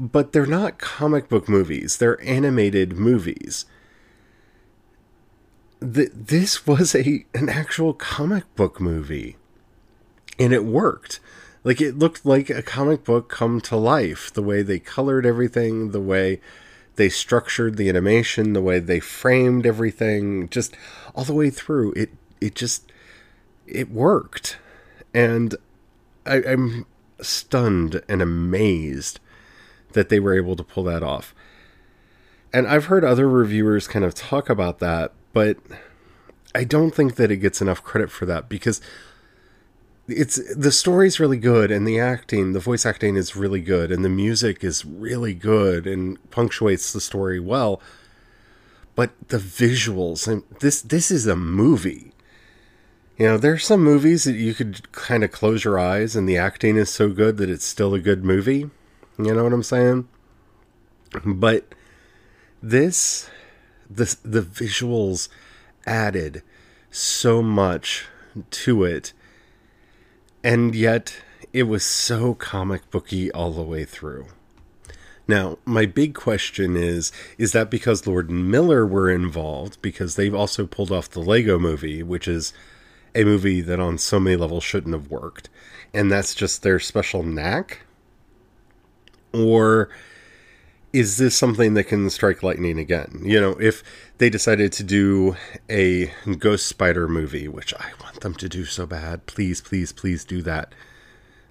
But 0.00 0.32
they're 0.32 0.46
not 0.46 0.78
comic 0.78 1.28
book 1.28 1.46
movies, 1.46 1.98
they're 1.98 2.18
animated 2.24 2.94
movies. 2.94 3.66
This 5.78 6.66
was 6.66 6.94
a 6.94 7.26
an 7.34 7.50
actual 7.50 7.92
comic 7.92 8.44
book 8.56 8.80
movie. 8.80 9.36
And 10.38 10.54
it 10.54 10.64
worked. 10.64 11.20
Like 11.64 11.82
it 11.82 11.98
looked 11.98 12.24
like 12.24 12.48
a 12.48 12.62
comic 12.62 13.04
book 13.04 13.28
come 13.28 13.60
to 13.60 13.76
life. 13.76 14.32
The 14.32 14.42
way 14.42 14.62
they 14.62 14.78
colored 14.78 15.26
everything, 15.26 15.90
the 15.90 16.00
way 16.00 16.40
they 16.96 17.10
structured 17.10 17.76
the 17.76 17.90
animation, 17.90 18.54
the 18.54 18.62
way 18.62 18.78
they 18.78 19.00
framed 19.00 19.66
everything, 19.66 20.48
just 20.48 20.74
all 21.14 21.24
the 21.24 21.34
way 21.34 21.50
through. 21.50 21.92
It 21.92 22.10
it 22.40 22.54
just 22.54 22.90
it 23.66 23.90
worked, 23.90 24.56
and 25.12 25.56
I, 26.24 26.42
I'm 26.42 26.86
stunned 27.20 28.02
and 28.08 28.22
amazed 28.22 29.20
that 29.92 30.08
they 30.08 30.20
were 30.20 30.34
able 30.34 30.56
to 30.56 30.64
pull 30.64 30.84
that 30.84 31.02
off. 31.02 31.34
And 32.52 32.66
I've 32.66 32.86
heard 32.86 33.04
other 33.04 33.28
reviewers 33.28 33.86
kind 33.86 34.04
of 34.04 34.14
talk 34.14 34.50
about 34.50 34.80
that, 34.80 35.12
but 35.32 35.58
I 36.54 36.64
don't 36.64 36.94
think 36.94 37.14
that 37.16 37.30
it 37.30 37.36
gets 37.36 37.60
enough 37.60 37.82
credit 37.82 38.10
for 38.10 38.26
that 38.26 38.48
because 38.48 38.80
it's 40.08 40.40
the 40.56 40.72
story's 40.72 41.20
really 41.20 41.36
good 41.36 41.70
and 41.70 41.86
the 41.86 42.00
acting, 42.00 42.52
the 42.52 42.60
voice 42.60 42.84
acting 42.84 43.16
is 43.16 43.36
really 43.36 43.60
good 43.60 43.92
and 43.92 44.04
the 44.04 44.08
music 44.08 44.64
is 44.64 44.84
really 44.84 45.34
good 45.34 45.86
and 45.86 46.18
punctuates 46.30 46.92
the 46.92 47.00
story 47.00 47.38
well. 47.38 47.80
But 48.96 49.12
the 49.28 49.38
visuals 49.38 50.26
and 50.26 50.42
this 50.58 50.82
this 50.82 51.10
is 51.10 51.26
a 51.26 51.36
movie. 51.36 52.12
You 53.16 53.26
know, 53.26 53.38
there's 53.38 53.66
some 53.66 53.84
movies 53.84 54.24
that 54.24 54.34
you 54.34 54.54
could 54.54 54.90
kind 54.92 55.22
of 55.22 55.30
close 55.30 55.64
your 55.64 55.78
eyes 55.78 56.16
and 56.16 56.28
the 56.28 56.38
acting 56.38 56.76
is 56.76 56.90
so 56.90 57.10
good 57.10 57.36
that 57.36 57.50
it's 57.50 57.66
still 57.66 57.94
a 57.94 58.00
good 58.00 58.24
movie. 58.24 58.70
You 59.24 59.34
know 59.34 59.44
what 59.44 59.52
I'm 59.52 59.62
saying? 59.62 60.08
But 61.24 61.74
this 62.62 63.28
the 63.88 64.16
the 64.24 64.42
visuals 64.42 65.28
added 65.86 66.42
so 66.90 67.42
much 67.42 68.06
to 68.50 68.84
it 68.84 69.12
and 70.44 70.74
yet 70.74 71.16
it 71.52 71.64
was 71.64 71.84
so 71.84 72.34
comic 72.34 72.90
booky 72.90 73.30
all 73.32 73.50
the 73.50 73.62
way 73.62 73.84
through. 73.84 74.26
Now, 75.26 75.58
my 75.64 75.86
big 75.86 76.14
question 76.14 76.76
is 76.76 77.12
is 77.38 77.52
that 77.52 77.70
because 77.70 78.06
Lord 78.06 78.30
and 78.30 78.50
Miller 78.50 78.86
were 78.86 79.10
involved 79.10 79.80
because 79.82 80.16
they've 80.16 80.34
also 80.34 80.66
pulled 80.66 80.90
off 80.90 81.10
the 81.10 81.20
Lego 81.20 81.58
movie, 81.58 82.02
which 82.02 82.26
is 82.26 82.52
a 83.14 83.24
movie 83.24 83.60
that 83.60 83.80
on 83.80 83.98
so 83.98 84.18
many 84.18 84.36
levels 84.36 84.64
shouldn't 84.64 84.94
have 84.94 85.10
worked, 85.10 85.48
and 85.92 86.10
that's 86.10 86.34
just 86.34 86.62
their 86.62 86.78
special 86.78 87.22
knack? 87.22 87.82
Or 89.32 89.88
is 90.92 91.18
this 91.18 91.36
something 91.36 91.74
that 91.74 91.84
can 91.84 92.10
strike 92.10 92.42
lightning 92.42 92.78
again? 92.78 93.20
You 93.22 93.40
know, 93.40 93.52
if 93.60 93.82
they 94.18 94.28
decided 94.28 94.72
to 94.72 94.82
do 94.82 95.36
a 95.68 96.12
Ghost 96.38 96.66
Spider 96.66 97.08
movie, 97.08 97.48
which 97.48 97.72
I 97.74 97.90
want 98.02 98.20
them 98.20 98.34
to 98.34 98.48
do 98.48 98.64
so 98.64 98.86
bad, 98.86 99.26
please, 99.26 99.60
please, 99.60 99.92
please 99.92 100.24
do 100.24 100.42
that. 100.42 100.74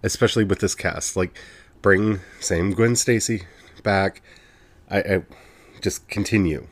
Especially 0.04 0.44
with 0.44 0.60
this 0.60 0.76
cast, 0.76 1.16
like 1.16 1.38
bring 1.82 2.20
same 2.40 2.74
Gwen 2.74 2.96
Stacy 2.96 3.44
back. 3.84 4.22
I, 4.90 5.00
I 5.00 5.24
just 5.82 6.08
continue. 6.08 6.68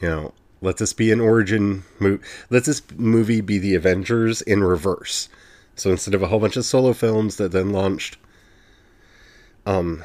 You 0.00 0.08
know, 0.08 0.34
let 0.60 0.78
this 0.78 0.92
be 0.92 1.10
an 1.12 1.20
origin 1.20 1.84
movie. 1.98 2.22
Let 2.50 2.64
this 2.64 2.82
movie 2.96 3.40
be 3.40 3.58
the 3.58 3.74
Avengers 3.74 4.42
in 4.42 4.64
reverse. 4.64 5.28
So 5.76 5.90
instead 5.90 6.14
of 6.14 6.22
a 6.22 6.28
whole 6.28 6.40
bunch 6.40 6.56
of 6.56 6.64
solo 6.64 6.92
films 6.92 7.36
that 7.36 7.52
then 7.52 7.70
launched, 7.70 8.16
um, 9.66 10.04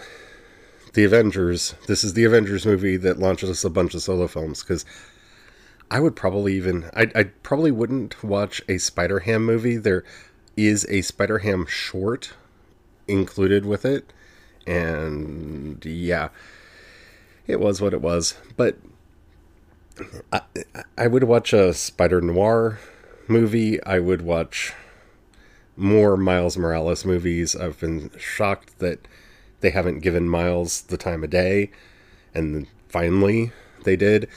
the 0.93 1.03
Avengers. 1.03 1.75
This 1.87 2.03
is 2.03 2.13
the 2.13 2.23
Avengers 2.23 2.65
movie 2.65 2.97
that 2.97 3.19
launches 3.19 3.49
us 3.49 3.63
a 3.63 3.69
bunch 3.69 3.93
of 3.93 4.01
solo 4.01 4.27
films 4.27 4.63
because 4.63 4.85
I 5.91 5.99
would 5.99 6.15
probably 6.15 6.53
even 6.55 6.89
I 6.95 7.11
I 7.15 7.23
probably 7.23 7.71
wouldn't 7.71 8.23
watch 8.23 8.61
a 8.67 8.77
Spider 8.77 9.19
Ham 9.19 9.45
movie. 9.45 9.77
There 9.77 10.03
is 10.55 10.85
a 10.89 11.01
Spider 11.01 11.39
Ham 11.39 11.65
short 11.67 12.33
included 13.07 13.65
with 13.65 13.85
it, 13.85 14.13
and 14.67 15.83
yeah, 15.85 16.29
it 17.47 17.59
was 17.59 17.81
what 17.81 17.93
it 17.93 18.01
was. 18.01 18.35
But 18.55 18.77
I 20.31 20.41
I 20.97 21.07
would 21.07 21.23
watch 21.23 21.53
a 21.53 21.73
Spider 21.73 22.21
Noir 22.21 22.79
movie. 23.27 23.81
I 23.83 23.99
would 23.99 24.21
watch 24.21 24.73
more 25.75 26.17
Miles 26.17 26.57
Morales 26.57 27.05
movies. 27.05 27.55
I've 27.55 27.79
been 27.79 28.11
shocked 28.17 28.79
that 28.79 29.07
they 29.61 29.71
haven't 29.71 29.99
given 29.99 30.29
Miles 30.29 30.81
the 30.81 30.97
time 30.97 31.23
of 31.23 31.29
day, 31.29 31.71
and 32.33 32.67
finally 32.87 33.51
they 33.83 33.95
did. 33.95 34.27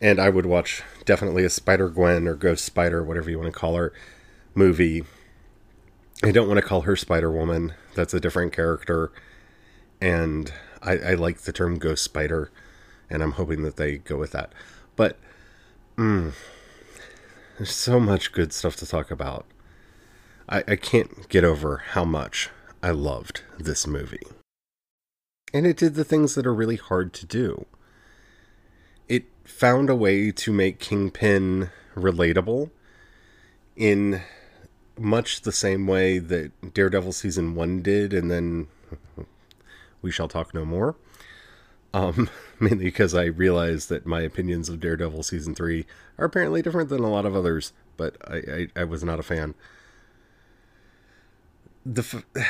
And 0.00 0.20
I 0.20 0.28
would 0.28 0.46
watch 0.46 0.82
definitely 1.04 1.44
a 1.44 1.50
Spider 1.50 1.88
Gwen 1.88 2.28
or 2.28 2.34
Ghost 2.34 2.64
Spider, 2.64 3.02
whatever 3.02 3.30
you 3.30 3.38
want 3.38 3.52
to 3.52 3.58
call 3.58 3.74
her, 3.76 3.92
movie. 4.54 5.04
I 6.22 6.30
don't 6.30 6.48
want 6.48 6.58
to 6.58 6.66
call 6.66 6.82
her 6.82 6.96
Spider 6.96 7.30
Woman. 7.32 7.74
That's 7.94 8.14
a 8.14 8.20
different 8.20 8.52
character. 8.52 9.10
And 10.00 10.52
I, 10.82 10.98
I 10.98 11.14
like 11.14 11.38
the 11.38 11.52
term 11.52 11.78
Ghost 11.78 12.04
Spider, 12.04 12.52
and 13.10 13.22
I'm 13.22 13.32
hoping 13.32 13.62
that 13.62 13.76
they 13.76 13.98
go 13.98 14.16
with 14.16 14.32
that. 14.32 14.52
But 14.94 15.18
mm, 15.96 16.32
there's 17.56 17.74
so 17.74 17.98
much 17.98 18.32
good 18.32 18.52
stuff 18.52 18.76
to 18.76 18.86
talk 18.86 19.10
about. 19.10 19.46
I, 20.48 20.62
I 20.68 20.76
can't 20.76 21.28
get 21.28 21.44
over 21.44 21.82
how 21.90 22.04
much 22.04 22.50
I 22.82 22.90
loved 22.90 23.42
this 23.58 23.86
movie. 23.86 24.22
And 25.52 25.66
it 25.66 25.76
did 25.76 25.94
the 25.94 26.04
things 26.04 26.34
that 26.34 26.46
are 26.46 26.54
really 26.54 26.76
hard 26.76 27.12
to 27.14 27.26
do. 27.26 27.66
It 29.08 29.24
found 29.44 29.88
a 29.88 29.94
way 29.94 30.30
to 30.30 30.52
make 30.52 30.78
Kingpin 30.78 31.70
relatable 31.96 32.70
in 33.76 34.22
much 34.98 35.42
the 35.42 35.52
same 35.52 35.86
way 35.86 36.18
that 36.18 36.74
Daredevil 36.74 37.12
season 37.12 37.54
1 37.54 37.82
did 37.82 38.12
and 38.12 38.30
then 38.30 38.66
we 40.02 40.10
shall 40.10 40.28
talk 40.28 40.52
no 40.52 40.64
more. 40.64 40.96
Um, 41.94 42.28
mainly 42.60 42.84
because 42.84 43.14
I 43.14 43.24
realized 43.24 43.88
that 43.88 44.04
my 44.04 44.20
opinions 44.20 44.68
of 44.68 44.80
Daredevil 44.80 45.22
season 45.22 45.54
3 45.54 45.86
are 46.18 46.26
apparently 46.26 46.60
different 46.60 46.90
than 46.90 47.02
a 47.02 47.10
lot 47.10 47.24
of 47.24 47.34
others, 47.34 47.72
but 47.96 48.16
I, 48.26 48.36
I, 48.36 48.80
I 48.80 48.84
was 48.84 49.02
not 49.02 49.20
a 49.20 49.22
fan. 49.22 49.54
The 51.86 52.02
f- 52.02 52.46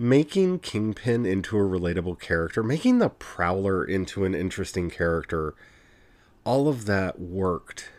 making 0.00 0.60
Kingpin 0.60 1.26
into 1.26 1.58
a 1.58 1.62
relatable 1.62 2.18
character, 2.18 2.62
making 2.62 2.98
the 2.98 3.10
Prowler 3.10 3.84
into 3.84 4.24
an 4.24 4.34
interesting 4.34 4.90
character, 4.90 5.54
all 6.44 6.68
of 6.68 6.86
that 6.86 7.20
worked 7.20 7.90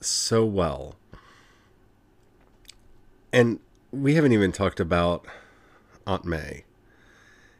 so 0.00 0.44
well. 0.44 0.96
And 3.32 3.60
we 3.90 4.14
haven't 4.14 4.32
even 4.32 4.52
talked 4.52 4.80
about 4.80 5.26
Aunt 6.06 6.24
May. 6.24 6.64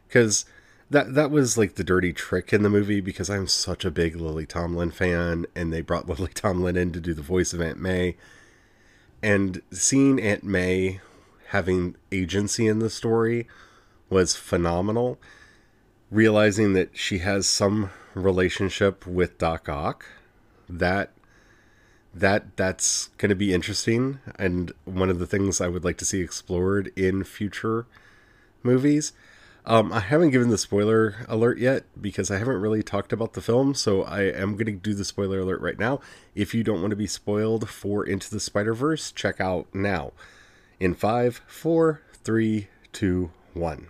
Cuz 0.09 0.45
that 0.89 1.15
that 1.15 1.31
was 1.31 1.57
like 1.57 1.75
the 1.75 1.83
dirty 1.83 2.13
trick 2.13 2.53
in 2.53 2.63
the 2.63 2.69
movie 2.69 3.01
because 3.01 3.29
I'm 3.29 3.47
such 3.47 3.83
a 3.83 3.91
big 3.91 4.15
Lily 4.15 4.45
Tomlin 4.45 4.91
fan 4.91 5.45
and 5.55 5.73
they 5.73 5.81
brought 5.81 6.07
Lily 6.09 6.31
Tomlin 6.33 6.77
in 6.77 6.91
to 6.93 6.99
do 6.99 7.13
the 7.13 7.21
voice 7.21 7.53
of 7.53 7.61
Aunt 7.61 7.79
May. 7.79 8.15
And 9.21 9.61
seeing 9.71 10.21
Aunt 10.21 10.43
May 10.43 11.01
having 11.47 11.95
agency 12.11 12.67
in 12.67 12.79
the 12.79 12.89
story 12.89 13.47
was 14.09 14.35
phenomenal. 14.35 15.17
Realizing 16.09 16.73
that 16.73 16.97
she 16.97 17.19
has 17.19 17.47
some 17.47 17.89
relationship 18.13 19.05
with 19.05 19.37
Doc 19.37 19.67
Ock, 19.67 20.05
that 20.69 21.11
that 22.13 22.57
that's 22.57 23.07
going 23.17 23.29
to 23.29 23.35
be 23.35 23.53
interesting 23.53 24.19
and 24.39 24.71
one 24.85 25.09
of 25.09 25.19
the 25.19 25.27
things 25.27 25.61
I 25.61 25.67
would 25.67 25.83
like 25.83 25.97
to 25.97 26.05
see 26.05 26.21
explored 26.21 26.91
in 26.95 27.23
future 27.23 27.85
movies. 28.63 29.13
Um, 29.65 29.91
I 29.91 29.99
haven't 29.99 30.29
given 30.29 30.49
the 30.49 30.57
spoiler 30.57 31.25
alert 31.27 31.57
yet 31.59 31.83
because 31.99 32.31
I 32.31 32.37
haven't 32.37 32.61
really 32.61 32.81
talked 32.81 33.11
about 33.11 33.33
the 33.33 33.41
film, 33.41 33.75
so 33.75 34.03
I 34.03 34.21
am 34.21 34.53
going 34.53 34.67
to 34.67 34.71
do 34.71 34.93
the 34.93 35.03
spoiler 35.03 35.39
alert 35.39 35.59
right 35.59 35.77
now. 35.77 35.99
If 36.35 36.55
you 36.55 36.63
don't 36.63 36.79
want 36.79 36.91
to 36.91 36.95
be 36.95 37.05
spoiled 37.05 37.67
for 37.67 38.05
Into 38.05 38.31
the 38.31 38.39
Spider 38.39 38.73
Verse, 38.73 39.11
check 39.11 39.41
out 39.41 39.67
now. 39.75 40.13
In 40.79 40.93
five, 40.93 41.41
four, 41.47 42.01
three, 42.23 42.69
two, 42.93 43.31
one. 43.53 43.87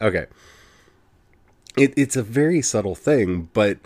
Okay. 0.00 0.26
It, 1.76 1.92
it's 1.96 2.16
a 2.16 2.22
very 2.22 2.62
subtle 2.62 2.94
thing, 2.94 3.48
but 3.52 3.78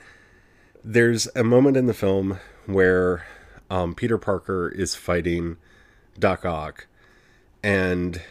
there's 0.85 1.29
a 1.35 1.45
moment 1.45 1.77
in 1.77 1.87
the 1.87 1.95
film 1.95 2.39
where 2.67 3.27
um, 3.71 3.95
Peter 3.95 4.19
Parker 4.19 4.69
is 4.69 4.95
fighting 4.95 5.57
Doc 6.19 6.45
Ock, 6.45 6.87
and 7.63 8.23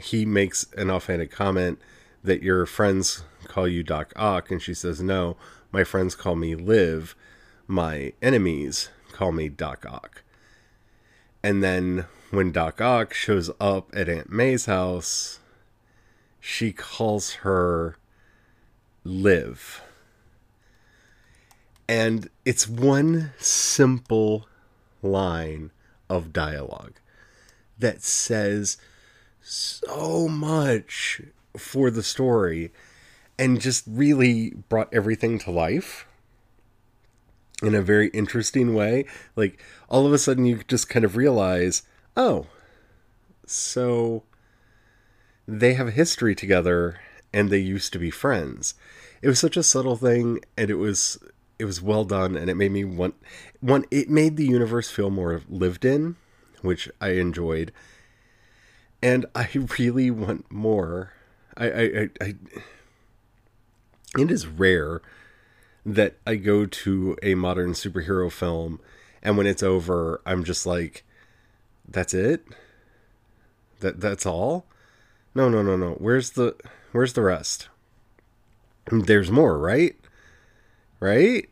he 0.00 0.24
makes 0.24 0.66
an 0.76 0.90
offhanded 0.90 1.30
comment 1.30 1.78
that 2.22 2.42
your 2.42 2.66
friends 2.66 3.22
call 3.44 3.66
you 3.66 3.82
Doc 3.82 4.12
Ock, 4.16 4.50
and 4.50 4.60
she 4.60 4.74
says, 4.74 5.02
No, 5.02 5.36
my 5.72 5.84
friends 5.84 6.14
call 6.14 6.36
me 6.36 6.54
Liv. 6.54 7.16
My 7.66 8.12
enemies 8.20 8.90
call 9.12 9.32
me 9.32 9.48
Doc 9.48 9.86
Ock. 9.88 10.22
And 11.42 11.62
then 11.62 12.06
when 12.30 12.52
Doc 12.52 12.80
Ock 12.80 13.14
shows 13.14 13.50
up 13.60 13.90
at 13.94 14.08
Aunt 14.08 14.30
May's 14.30 14.66
house, 14.66 15.39
she 16.40 16.72
calls 16.72 17.34
her 17.34 17.96
Liv. 19.04 19.82
And 21.88 22.30
it's 22.44 22.68
one 22.68 23.32
simple 23.38 24.46
line 25.02 25.70
of 26.08 26.32
dialogue 26.32 26.94
that 27.78 28.02
says 28.02 28.76
so 29.40 30.28
much 30.28 31.22
for 31.56 31.90
the 31.90 32.02
story 32.02 32.72
and 33.38 33.60
just 33.60 33.84
really 33.86 34.50
brought 34.68 34.92
everything 34.92 35.38
to 35.40 35.50
life 35.50 36.06
in 37.62 37.74
a 37.74 37.82
very 37.82 38.08
interesting 38.08 38.74
way. 38.74 39.06
Like, 39.34 39.62
all 39.88 40.06
of 40.06 40.12
a 40.12 40.18
sudden, 40.18 40.44
you 40.44 40.60
just 40.68 40.88
kind 40.88 41.04
of 41.04 41.16
realize, 41.16 41.82
oh, 42.16 42.46
so 43.46 44.22
they 45.46 45.74
have 45.74 45.88
a 45.88 45.92
history 45.92 46.34
together 46.34 47.00
and 47.32 47.50
they 47.50 47.58
used 47.58 47.92
to 47.92 47.98
be 47.98 48.10
friends. 48.10 48.74
It 49.22 49.28
was 49.28 49.38
such 49.38 49.56
a 49.56 49.62
subtle 49.62 49.96
thing 49.96 50.40
and 50.56 50.70
it 50.70 50.76
was 50.76 51.18
it 51.58 51.64
was 51.64 51.82
well 51.82 52.04
done 52.04 52.36
and 52.36 52.48
it 52.48 52.56
made 52.56 52.72
me 52.72 52.84
want 52.84 53.14
one 53.60 53.84
it 53.90 54.08
made 54.08 54.36
the 54.36 54.46
universe 54.46 54.90
feel 54.90 55.10
more 55.10 55.42
lived 55.48 55.84
in, 55.84 56.16
which 56.62 56.88
I 57.00 57.10
enjoyed. 57.10 57.72
And 59.02 59.26
I 59.34 59.48
really 59.78 60.10
want 60.10 60.50
more. 60.50 61.12
I 61.56 61.70
I, 61.70 61.82
I, 61.82 62.08
I 62.20 62.34
it 64.18 64.30
is 64.30 64.46
rare 64.46 65.02
that 65.86 66.16
I 66.26 66.34
go 66.36 66.66
to 66.66 67.16
a 67.22 67.34
modern 67.34 67.72
superhero 67.72 68.30
film 68.30 68.80
and 69.22 69.36
when 69.36 69.46
it's 69.46 69.62
over 69.62 70.20
I'm 70.26 70.44
just 70.44 70.66
like 70.66 71.04
that's 71.86 72.14
it? 72.14 72.46
That 73.80 74.00
that's 74.00 74.26
all? 74.26 74.66
No, 75.34 75.48
no, 75.48 75.62
no, 75.62 75.76
no. 75.76 75.92
Where's 75.92 76.30
the 76.30 76.56
where's 76.92 77.12
the 77.12 77.22
rest? 77.22 77.68
There's 78.90 79.30
more, 79.30 79.58
right? 79.58 79.96
Right? 80.98 81.48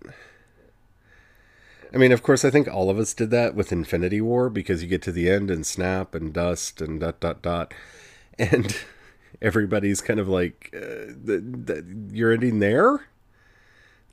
I 1.92 1.96
mean, 1.96 2.12
of 2.12 2.22
course, 2.22 2.44
I 2.44 2.50
think 2.50 2.68
all 2.68 2.90
of 2.90 2.98
us 2.98 3.14
did 3.14 3.30
that 3.30 3.54
with 3.54 3.72
Infinity 3.72 4.20
War 4.20 4.50
because 4.50 4.82
you 4.82 4.88
get 4.88 5.02
to 5.02 5.12
the 5.12 5.30
end 5.30 5.50
and 5.50 5.64
snap 5.64 6.14
and 6.14 6.32
dust 6.32 6.80
and 6.82 7.00
dot 7.00 7.20
dot 7.20 7.40
dot, 7.40 7.72
and 8.38 8.76
everybody's 9.40 10.00
kind 10.00 10.20
of 10.20 10.28
like, 10.28 10.70
uh, 10.74 11.14
the, 11.24 11.40
the, 11.40 12.08
"You're 12.12 12.32
ending 12.32 12.58
there." 12.58 13.06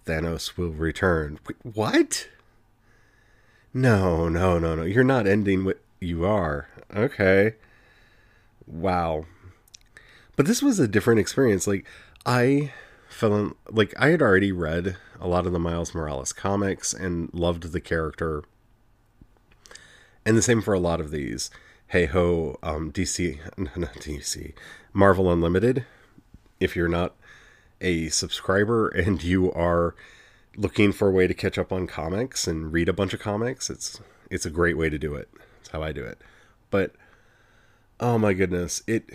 Thanos 0.05 0.55
will 0.55 0.69
return. 0.69 1.39
Wait, 1.47 1.57
what? 1.75 2.27
No, 3.73 4.29
no, 4.29 4.59
no, 4.59 4.75
no. 4.75 4.83
You're 4.83 5.03
not 5.03 5.25
ending 5.27 5.65
what 5.65 5.81
you 5.99 6.23
are. 6.25 6.67
Okay. 6.95 7.55
Wow. 8.67 9.25
But 10.35 10.45
this 10.45 10.61
was 10.61 10.79
a 10.79 10.87
different 10.87 11.19
experience. 11.19 11.67
Like, 11.67 11.85
I 12.25 12.71
fell 13.15 13.35
in 13.35 13.55
like 13.69 13.93
I 13.97 14.09
had 14.09 14.21
already 14.21 14.51
read 14.51 14.97
a 15.21 15.27
lot 15.27 15.45
of 15.45 15.53
the 15.53 15.59
Miles 15.59 15.95
Morales 15.95 16.33
comics 16.33 16.93
and 16.93 17.33
loved 17.33 17.71
the 17.71 17.79
character. 17.79 18.43
And 20.25 20.35
the 20.35 20.41
same 20.41 20.61
for 20.61 20.73
a 20.73 20.79
lot 20.79 20.99
of 20.99 21.11
these. 21.11 21.49
Hey 21.87 22.07
ho, 22.07 22.57
um, 22.61 22.91
DC, 22.91 23.39
not 23.57 23.93
DC, 23.95 24.53
Marvel 24.91 25.31
Unlimited. 25.31 25.85
If 26.59 26.75
you're 26.75 26.89
not 26.89 27.15
a 27.79 28.09
subscriber 28.09 28.89
and 28.89 29.23
you 29.23 29.51
are 29.53 29.95
looking 30.57 30.91
for 30.91 31.09
a 31.09 31.11
way 31.11 31.27
to 31.27 31.33
catch 31.33 31.57
up 31.57 31.71
on 31.71 31.85
comics 31.85 32.47
and 32.47 32.73
read 32.73 32.89
a 32.89 32.93
bunch 32.93 33.13
of 33.13 33.19
comics, 33.19 33.69
it's 33.69 34.01
it's 34.29 34.45
a 34.45 34.49
great 34.49 34.77
way 34.77 34.89
to 34.89 34.97
do 34.97 35.15
it. 35.15 35.29
It's 35.61 35.69
how 35.69 35.83
I 35.83 35.93
do 35.93 36.03
it. 36.03 36.19
But 36.69 36.95
oh 37.99 38.17
my 38.17 38.33
goodness, 38.33 38.83
it 38.87 39.05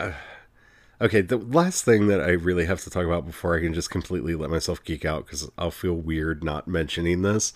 okay, 1.00 1.20
the 1.20 1.38
last 1.38 1.84
thing 1.84 2.08
that 2.08 2.20
I 2.20 2.30
really 2.30 2.66
have 2.66 2.82
to 2.84 2.90
talk 2.90 3.04
about 3.04 3.26
before 3.26 3.56
I 3.56 3.60
can 3.60 3.74
just 3.74 3.90
completely 3.90 4.34
let 4.34 4.50
myself 4.50 4.84
geek 4.84 5.04
out 5.04 5.26
cuz 5.26 5.48
I'll 5.58 5.70
feel 5.70 5.94
weird 5.94 6.44
not 6.44 6.68
mentioning 6.68 7.22
this 7.22 7.52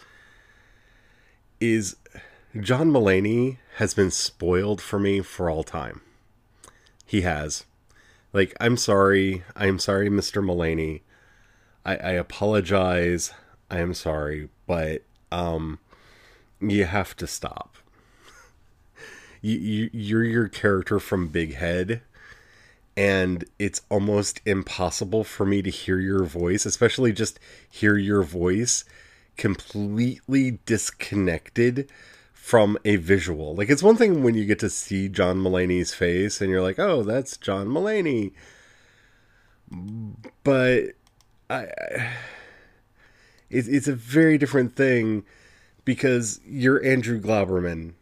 is 1.60 1.96
John 2.60 2.90
Mulaney 2.90 3.58
has 3.76 3.94
been 3.94 4.10
spoiled 4.10 4.80
for 4.80 4.98
me 4.98 5.20
for 5.20 5.50
all 5.50 5.64
time. 5.64 6.02
He 7.04 7.22
has. 7.22 7.64
Like, 8.32 8.54
I'm 8.60 8.76
sorry. 8.76 9.44
I'm 9.56 9.78
sorry, 9.78 10.08
Mr. 10.08 10.44
Mulaney. 10.44 11.00
I, 11.84 11.96
I 11.96 12.10
apologize. 12.12 13.32
I 13.70 13.78
am 13.78 13.94
sorry, 13.94 14.48
but 14.66 15.02
um, 15.32 15.78
you 16.60 16.84
have 16.84 17.16
to 17.16 17.26
stop. 17.26 17.76
you, 19.40 19.58
you 19.58 19.90
you're 19.92 20.24
your 20.24 20.48
character 20.48 21.00
from 21.00 21.28
Big 21.28 21.54
Head, 21.54 22.02
and 22.96 23.44
it's 23.58 23.82
almost 23.88 24.40
impossible 24.46 25.24
for 25.24 25.44
me 25.44 25.62
to 25.62 25.70
hear 25.70 25.98
your 25.98 26.24
voice, 26.24 26.64
especially 26.64 27.12
just 27.12 27.40
hear 27.68 27.96
your 27.96 28.22
voice 28.22 28.84
completely 29.36 30.58
disconnected 30.64 31.90
from 32.32 32.78
a 32.84 32.96
visual. 32.96 33.54
Like 33.54 33.70
it's 33.70 33.82
one 33.82 33.96
thing 33.96 34.22
when 34.22 34.34
you 34.34 34.44
get 34.44 34.58
to 34.60 34.70
see 34.70 35.08
John 35.08 35.38
Mulaney's 35.38 35.94
face 35.94 36.40
and 36.40 36.50
you're 36.50 36.62
like, 36.62 36.78
"Oh, 36.78 37.02
that's 37.02 37.36
John 37.36 37.68
Mulaney." 37.68 38.32
But 40.44 40.92
I, 41.50 41.56
I 41.56 42.12
it, 43.50 43.68
it's 43.68 43.88
a 43.88 43.94
very 43.94 44.36
different 44.38 44.76
thing 44.76 45.24
because 45.84 46.40
you're 46.46 46.84
Andrew 46.84 47.20
Glauberman. 47.20 47.94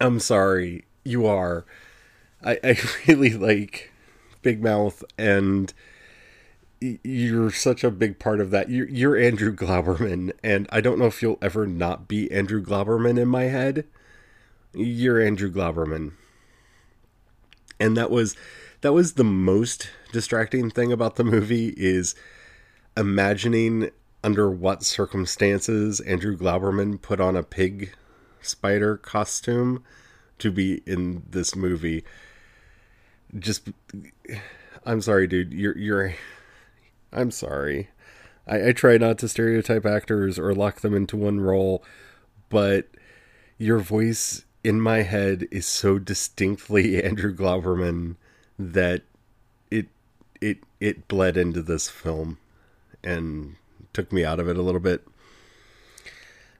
I'm 0.00 0.20
sorry, 0.20 0.84
you 1.04 1.26
are. 1.26 1.64
I, 2.44 2.58
I 2.62 2.78
really 3.08 3.34
like 3.34 3.92
Big 4.42 4.62
Mouth 4.62 5.02
and 5.18 5.72
you're 7.02 7.50
such 7.50 7.84
a 7.84 7.90
big 7.90 8.18
part 8.18 8.40
of 8.40 8.50
that. 8.50 8.68
You're, 8.68 8.88
you're 8.88 9.16
Andrew 9.16 9.54
Glauberman, 9.54 10.32
and 10.42 10.68
I 10.70 10.80
don't 10.80 10.98
know 10.98 11.06
if 11.06 11.22
you'll 11.22 11.38
ever 11.40 11.66
not 11.66 12.08
be 12.08 12.30
Andrew 12.30 12.62
Glauberman 12.62 13.18
in 13.18 13.28
my 13.28 13.44
head. 13.44 13.86
You're 14.74 15.20
Andrew 15.20 15.50
Glauberman, 15.50 16.12
and 17.78 17.96
that 17.96 18.10
was 18.10 18.36
that 18.80 18.92
was 18.92 19.14
the 19.14 19.24
most 19.24 19.88
distracting 20.12 20.68
thing 20.68 20.92
about 20.92 21.16
the 21.16 21.24
movie 21.24 21.72
is 21.76 22.14
imagining 22.96 23.90
under 24.22 24.50
what 24.50 24.82
circumstances 24.82 26.00
Andrew 26.00 26.36
Glauberman 26.36 27.00
put 27.00 27.20
on 27.20 27.36
a 27.36 27.42
pig 27.42 27.94
spider 28.42 28.96
costume 28.96 29.82
to 30.38 30.50
be 30.50 30.82
in 30.86 31.22
this 31.30 31.54
movie. 31.54 32.04
Just, 33.38 33.68
I'm 34.84 35.00
sorry, 35.00 35.26
dude. 35.26 35.52
You're 35.52 35.76
you're 35.76 36.14
I'm 37.12 37.30
sorry. 37.30 37.88
I, 38.46 38.68
I 38.68 38.72
try 38.72 38.98
not 38.98 39.18
to 39.18 39.28
stereotype 39.28 39.86
actors 39.86 40.38
or 40.38 40.54
lock 40.54 40.80
them 40.80 40.94
into 40.94 41.16
one 41.16 41.40
role, 41.40 41.82
but 42.50 42.88
your 43.56 43.78
voice 43.78 44.44
in 44.62 44.80
my 44.80 45.02
head 45.02 45.46
is 45.50 45.66
so 45.66 45.98
distinctly 45.98 47.02
Andrew 47.02 47.34
Glauberman 47.34 48.16
that 48.58 49.02
it 49.70 49.86
it 50.40 50.58
it 50.80 51.08
bled 51.08 51.36
into 51.36 51.62
this 51.62 51.88
film 51.88 52.38
and 53.02 53.56
took 53.92 54.12
me 54.12 54.24
out 54.24 54.40
of 54.40 54.48
it 54.48 54.56
a 54.56 54.62
little 54.62 54.80
bit. 54.80 55.06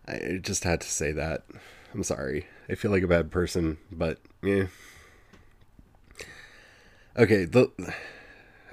I 0.06 0.38
just 0.40 0.64
had 0.64 0.80
to 0.82 0.90
say 0.90 1.12
that. 1.12 1.44
I'm 1.92 2.02
sorry. 2.02 2.46
I 2.68 2.74
feel 2.74 2.90
like 2.90 3.02
a 3.02 3.08
bad 3.08 3.30
person, 3.30 3.78
but 3.90 4.18
yeah. 4.42 4.66
Okay, 7.16 7.44
the 7.44 7.70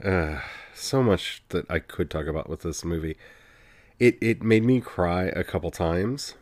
uh 0.04 0.40
so 0.74 1.04
much 1.04 1.44
that 1.50 1.70
I 1.70 1.78
could 1.78 2.10
talk 2.10 2.26
about 2.26 2.50
with 2.50 2.62
this 2.62 2.84
movie. 2.84 3.16
It 4.00 4.18
it 4.20 4.42
made 4.42 4.64
me 4.64 4.82
cry 4.82 5.26
a 5.26 5.44
couple 5.44 5.70
times. 5.70 6.34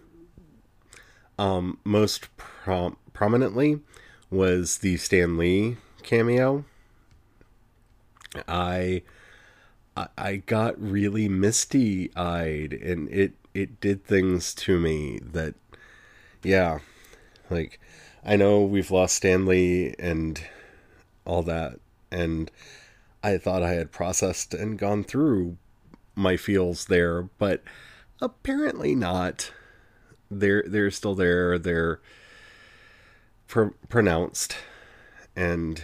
Um, 1.37 1.79
most 1.83 2.35
prom- 2.37 2.97
prominently 3.11 3.81
was 4.29 4.77
the 4.77 4.95
Stan 4.95 5.37
Lee 5.37 5.75
cameo. 6.03 6.63
I 8.47 9.03
I 10.17 10.37
got 10.37 10.81
really 10.81 11.27
misty 11.27 12.15
eyed, 12.15 12.71
and 12.71 13.09
it 13.09 13.33
it 13.53 13.81
did 13.81 14.05
things 14.05 14.53
to 14.55 14.79
me 14.79 15.19
that, 15.33 15.55
yeah, 16.43 16.79
like 17.49 17.77
I 18.23 18.37
know 18.37 18.61
we've 18.61 18.91
lost 18.91 19.17
Stan 19.17 19.45
Lee 19.45 19.95
and 19.99 20.41
all 21.25 21.43
that, 21.43 21.79
and 22.11 22.51
I 23.23 23.37
thought 23.37 23.63
I 23.63 23.73
had 23.73 23.91
processed 23.91 24.53
and 24.53 24.77
gone 24.77 25.03
through 25.03 25.57
my 26.15 26.37
feels 26.37 26.85
there, 26.85 27.23
but 27.23 27.63
apparently 28.21 28.95
not. 28.95 29.51
They're 30.31 30.63
they're 30.67 30.91
still 30.91 31.15
there. 31.15 31.57
They're 31.57 31.99
pr- 33.47 33.73
pronounced, 33.89 34.55
and 35.35 35.81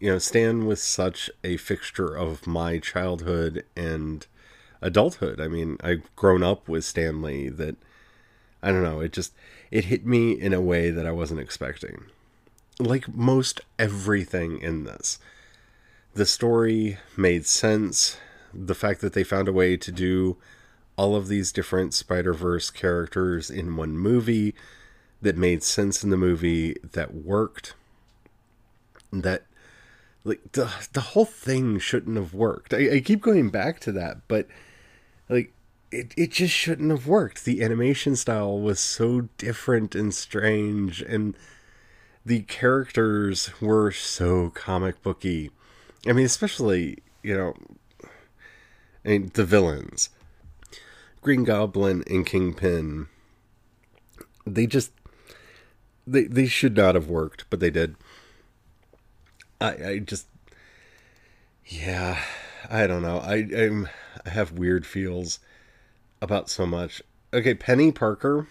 you 0.00 0.10
know, 0.10 0.18
Stan 0.18 0.66
was 0.66 0.82
such 0.82 1.30
a 1.44 1.56
fixture 1.56 2.16
of 2.16 2.46
my 2.46 2.78
childhood 2.78 3.64
and 3.76 4.26
adulthood. 4.80 5.40
I 5.40 5.46
mean, 5.46 5.76
I've 5.80 6.14
grown 6.16 6.42
up 6.42 6.68
with 6.68 6.84
Stan 6.84 7.22
Lee. 7.22 7.48
That 7.48 7.76
I 8.62 8.72
don't 8.72 8.82
know, 8.82 9.00
it 9.00 9.12
just 9.12 9.32
it 9.70 9.86
hit 9.86 10.04
me 10.04 10.32
in 10.32 10.52
a 10.52 10.60
way 10.60 10.90
that 10.90 11.06
I 11.06 11.12
wasn't 11.12 11.40
expecting. 11.40 12.06
Like 12.78 13.14
most 13.14 13.60
everything 13.78 14.60
in 14.60 14.84
this 14.84 15.18
the 16.14 16.26
story 16.26 16.98
made 17.16 17.46
sense. 17.46 18.18
The 18.52 18.74
fact 18.74 19.00
that 19.00 19.14
they 19.14 19.24
found 19.24 19.48
a 19.48 19.52
way 19.52 19.76
to 19.76 19.92
do 19.92 20.36
all 20.96 21.16
of 21.16 21.28
these 21.28 21.52
different 21.52 21.94
Spider 21.94 22.34
Verse 22.34 22.70
characters 22.70 23.50
in 23.50 23.76
one 23.76 23.96
movie 23.96 24.54
that 25.22 25.36
made 25.36 25.62
sense 25.62 26.04
in 26.04 26.10
the 26.10 26.16
movie 26.16 26.76
that 26.92 27.14
worked. 27.14 27.74
That 29.10 29.44
like 30.24 30.52
the 30.52 30.70
the 30.92 31.00
whole 31.00 31.24
thing 31.24 31.78
shouldn't 31.78 32.16
have 32.16 32.34
worked. 32.34 32.74
I, 32.74 32.96
I 32.96 33.00
keep 33.00 33.22
going 33.22 33.50
back 33.50 33.80
to 33.80 33.92
that, 33.92 34.18
but 34.28 34.46
like 35.28 35.52
it 35.90 36.12
it 36.16 36.30
just 36.32 36.54
shouldn't 36.54 36.90
have 36.90 37.06
worked. 37.06 37.44
The 37.44 37.62
animation 37.62 38.16
style 38.16 38.58
was 38.58 38.80
so 38.80 39.28
different 39.38 39.94
and 39.94 40.14
strange 40.14 41.00
and 41.00 41.34
the 42.24 42.42
characters 42.42 43.50
were 43.60 43.90
so 43.90 44.50
comic 44.50 45.02
booky 45.02 45.50
I 46.06 46.12
mean, 46.12 46.26
especially 46.26 46.98
you 47.22 47.36
know, 47.36 47.54
I 49.04 49.08
mean 49.08 49.30
the 49.34 49.44
villains, 49.44 50.10
Green 51.20 51.44
Goblin 51.44 52.02
and 52.08 52.26
Kingpin. 52.26 53.06
They 54.44 54.66
just 54.66 54.90
they 56.06 56.24
they 56.24 56.46
should 56.46 56.76
not 56.76 56.96
have 56.96 57.08
worked, 57.08 57.44
but 57.50 57.60
they 57.60 57.70
did. 57.70 57.94
I 59.60 59.70
I 59.70 59.98
just 59.98 60.26
yeah, 61.66 62.20
I 62.68 62.86
don't 62.88 63.02
know. 63.02 63.18
I 63.18 63.46
I'm 63.56 63.88
I 64.26 64.30
have 64.30 64.52
weird 64.52 64.84
feels 64.84 65.38
about 66.20 66.50
so 66.50 66.66
much. 66.66 67.00
Okay, 67.32 67.54
Penny 67.54 67.92
Parker 67.92 68.48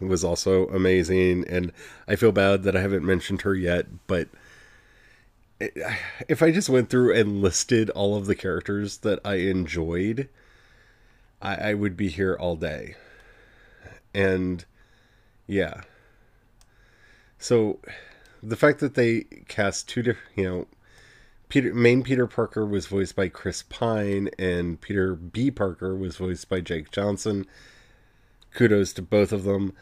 was 0.00 0.24
also 0.24 0.66
amazing, 0.68 1.44
and 1.48 1.72
I 2.06 2.16
feel 2.16 2.32
bad 2.32 2.62
that 2.62 2.76
I 2.76 2.80
haven't 2.80 3.04
mentioned 3.04 3.42
her 3.42 3.54
yet, 3.54 3.86
but 4.06 4.28
if 5.60 6.42
I 6.42 6.52
just 6.52 6.68
went 6.68 6.88
through 6.88 7.14
and 7.14 7.42
listed 7.42 7.90
all 7.90 8.16
of 8.16 8.26
the 8.26 8.36
characters 8.36 8.98
that 8.98 9.18
I 9.24 9.36
enjoyed, 9.36 10.28
I, 11.42 11.70
I 11.70 11.74
would 11.74 11.96
be 11.96 12.08
here 12.08 12.36
all 12.38 12.56
day. 12.56 12.94
And 14.14 14.64
yeah. 15.46 15.82
So 17.38 17.80
the 18.42 18.56
fact 18.56 18.80
that 18.80 18.94
they 18.94 19.24
cast 19.48 19.88
two 19.88 20.02
different, 20.02 20.36
you 20.36 20.44
know, 20.44 20.66
Peter 21.48 21.74
main 21.74 22.02
Peter 22.02 22.26
Parker 22.26 22.66
was 22.66 22.86
voiced 22.86 23.16
by 23.16 23.28
Chris 23.28 23.62
Pine 23.62 24.28
and 24.38 24.80
Peter 24.80 25.14
B. 25.14 25.50
Parker 25.50 25.96
was 25.96 26.16
voiced 26.16 26.48
by 26.48 26.60
Jake 26.60 26.90
Johnson. 26.90 27.46
Kudos 28.52 28.92
to 28.94 29.02
both 29.02 29.32
of 29.32 29.44
them. 29.44 29.74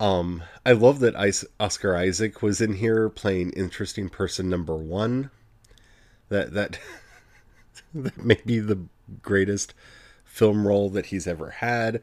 Um, 0.00 0.42
I 0.66 0.72
love 0.72 1.00
that 1.00 1.14
Oscar 1.60 1.96
Isaac 1.96 2.42
was 2.42 2.60
in 2.60 2.74
here 2.74 3.08
playing 3.08 3.50
interesting 3.50 4.08
person 4.08 4.50
number 4.50 4.74
one. 4.74 5.30
That 6.28 6.52
that 6.54 6.78
that 7.94 8.24
may 8.24 8.38
be 8.44 8.58
the 8.58 8.80
greatest 9.22 9.74
film 10.24 10.66
role 10.66 10.90
that 10.90 11.06
he's 11.06 11.26
ever 11.26 11.50
had. 11.50 12.02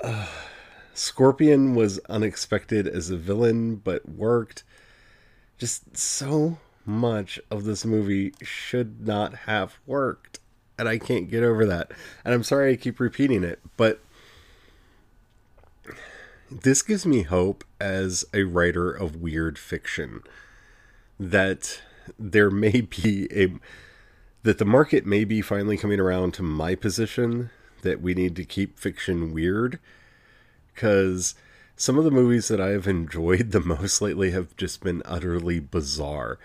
Uh, 0.00 0.26
Scorpion 0.94 1.74
was 1.74 2.00
unexpected 2.08 2.88
as 2.88 3.10
a 3.10 3.18
villain, 3.18 3.76
but 3.76 4.08
worked. 4.08 4.64
Just 5.58 5.94
so 5.94 6.58
much 6.86 7.38
of 7.50 7.64
this 7.64 7.84
movie 7.84 8.32
should 8.40 9.06
not 9.06 9.34
have 9.40 9.76
worked. 9.84 10.38
And 10.78 10.88
I 10.88 10.96
can't 10.96 11.30
get 11.30 11.42
over 11.42 11.66
that. 11.66 11.90
And 12.24 12.32
I'm 12.32 12.44
sorry 12.44 12.72
I 12.72 12.76
keep 12.76 12.98
repeating 12.98 13.44
it, 13.44 13.60
but 13.76 14.00
this 16.50 16.82
gives 16.82 17.06
me 17.06 17.22
hope 17.22 17.64
as 17.80 18.24
a 18.32 18.44
writer 18.44 18.90
of 18.90 19.16
weird 19.16 19.58
fiction 19.58 20.22
that 21.18 21.80
there 22.18 22.50
may 22.50 22.80
be 23.02 23.28
a 23.32 23.52
that 24.42 24.58
the 24.58 24.64
market 24.64 25.04
may 25.04 25.24
be 25.24 25.42
finally 25.42 25.76
coming 25.76 25.98
around 25.98 26.32
to 26.32 26.42
my 26.42 26.76
position 26.76 27.50
that 27.82 28.00
we 28.00 28.14
need 28.14 28.36
to 28.36 28.44
keep 28.44 28.78
fiction 28.78 29.32
weird 29.32 29.80
because 30.72 31.34
some 31.76 31.98
of 31.98 32.04
the 32.04 32.10
movies 32.10 32.48
that 32.48 32.60
I 32.60 32.68
have 32.68 32.86
enjoyed 32.86 33.50
the 33.52 33.60
most 33.60 34.00
lately 34.00 34.30
have 34.30 34.56
just 34.56 34.82
been 34.82 35.02
utterly 35.04 35.60
bizarre. 35.60 36.38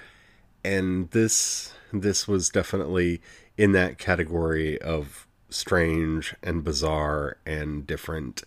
And 0.63 1.09
this 1.11 1.73
this 1.93 2.27
was 2.27 2.49
definitely 2.49 3.21
in 3.57 3.73
that 3.73 3.97
category 3.97 4.79
of 4.81 5.27
strange 5.49 6.33
and 6.41 6.63
bizarre 6.63 7.37
and 7.45 7.85
different. 7.85 8.43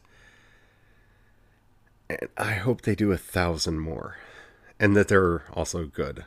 And 2.08 2.28
I 2.36 2.52
hope 2.52 2.82
they 2.82 2.94
do 2.94 3.12
a 3.12 3.18
thousand 3.18 3.80
more. 3.80 4.16
And 4.78 4.96
that 4.96 5.08
they're 5.08 5.44
also 5.52 5.86
good. 5.86 6.24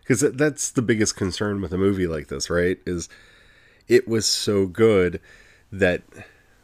Because 0.00 0.20
that's 0.20 0.70
the 0.70 0.82
biggest 0.82 1.16
concern 1.16 1.60
with 1.60 1.72
a 1.72 1.78
movie 1.78 2.06
like 2.06 2.28
this, 2.28 2.48
right? 2.48 2.78
Is 2.86 3.08
it 3.88 4.08
was 4.08 4.24
so 4.24 4.66
good 4.66 5.20
that, 5.70 6.02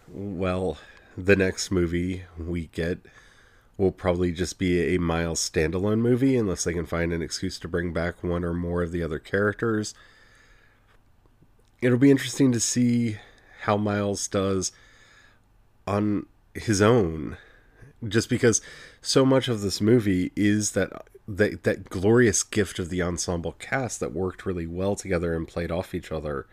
well, 0.08 0.78
the 1.16 1.36
next 1.36 1.70
movie 1.70 2.24
we 2.38 2.66
get 2.68 2.98
will 3.76 3.92
probably 3.92 4.32
just 4.32 4.58
be 4.58 4.94
a 4.94 5.00
Miles 5.00 5.50
standalone 5.50 5.98
movie 5.98 6.36
unless 6.36 6.64
they 6.64 6.72
can 6.72 6.86
find 6.86 7.12
an 7.12 7.22
excuse 7.22 7.58
to 7.58 7.68
bring 7.68 7.92
back 7.92 8.22
one 8.22 8.44
or 8.44 8.54
more 8.54 8.82
of 8.82 8.92
the 8.92 9.02
other 9.02 9.18
characters. 9.18 9.94
It'll 11.82 11.98
be 11.98 12.10
interesting 12.10 12.52
to 12.52 12.60
see 12.60 13.18
how 13.62 13.76
Miles 13.76 14.28
does 14.28 14.72
on 15.86 16.26
his 16.54 16.80
own 16.80 17.36
just 18.08 18.28
because 18.28 18.60
so 19.00 19.24
much 19.24 19.48
of 19.48 19.60
this 19.60 19.80
movie 19.80 20.32
is 20.36 20.72
that 20.72 21.06
that 21.26 21.64
that 21.64 21.88
glorious 21.88 22.42
gift 22.42 22.78
of 22.78 22.90
the 22.90 23.02
ensemble 23.02 23.52
cast 23.52 24.00
that 24.00 24.12
worked 24.12 24.44
really 24.44 24.66
well 24.66 24.94
together 24.94 25.34
and 25.34 25.48
played 25.48 25.70
off 25.70 25.94
each 25.94 26.12
other. 26.12 26.46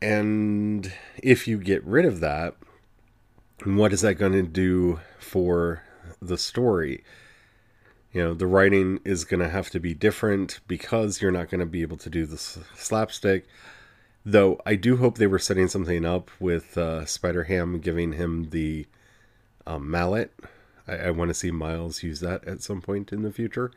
And 0.00 0.92
if 1.22 1.48
you 1.48 1.58
get 1.58 1.84
rid 1.84 2.04
of 2.04 2.20
that, 2.20 2.56
what 3.64 3.92
is 3.92 4.02
that 4.02 4.14
going 4.14 4.32
to 4.32 4.42
do 4.42 5.00
for 5.18 5.82
the 6.20 6.36
story? 6.36 7.04
You 8.12 8.22
know, 8.22 8.34
the 8.34 8.46
writing 8.46 9.00
is 9.04 9.24
going 9.24 9.40
to 9.40 9.48
have 9.48 9.70
to 9.70 9.80
be 9.80 9.94
different 9.94 10.60
because 10.68 11.20
you're 11.20 11.30
not 11.30 11.50
going 11.50 11.60
to 11.60 11.66
be 11.66 11.82
able 11.82 11.96
to 11.98 12.10
do 12.10 12.26
the 12.26 12.36
slapstick. 12.36 13.46
Though 14.24 14.60
I 14.64 14.76
do 14.76 14.98
hope 14.98 15.18
they 15.18 15.26
were 15.26 15.38
setting 15.38 15.68
something 15.68 16.04
up 16.04 16.30
with 16.38 16.78
uh, 16.78 17.04
Spider 17.06 17.44
Ham 17.44 17.80
giving 17.80 18.12
him 18.12 18.50
the 18.50 18.86
um, 19.66 19.90
mallet. 19.90 20.32
I, 20.86 20.96
I 20.96 21.10
want 21.10 21.28
to 21.28 21.34
see 21.34 21.50
Miles 21.50 22.02
use 22.02 22.20
that 22.20 22.46
at 22.46 22.62
some 22.62 22.80
point 22.80 23.12
in 23.12 23.22
the 23.22 23.32
future. 23.32 23.70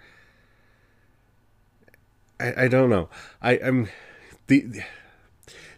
I, 2.39 2.65
I 2.65 2.67
don't 2.67 2.89
know. 2.89 3.09
I, 3.41 3.53
I'm 3.59 3.89
the 4.47 4.81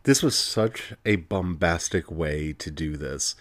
this 0.04 0.24
was 0.24 0.36
such 0.38 0.94
a 1.06 1.18
bombastic 1.18 2.10
way 2.10 2.54
to 2.54 2.72
do 2.72 2.98
this 2.98 3.36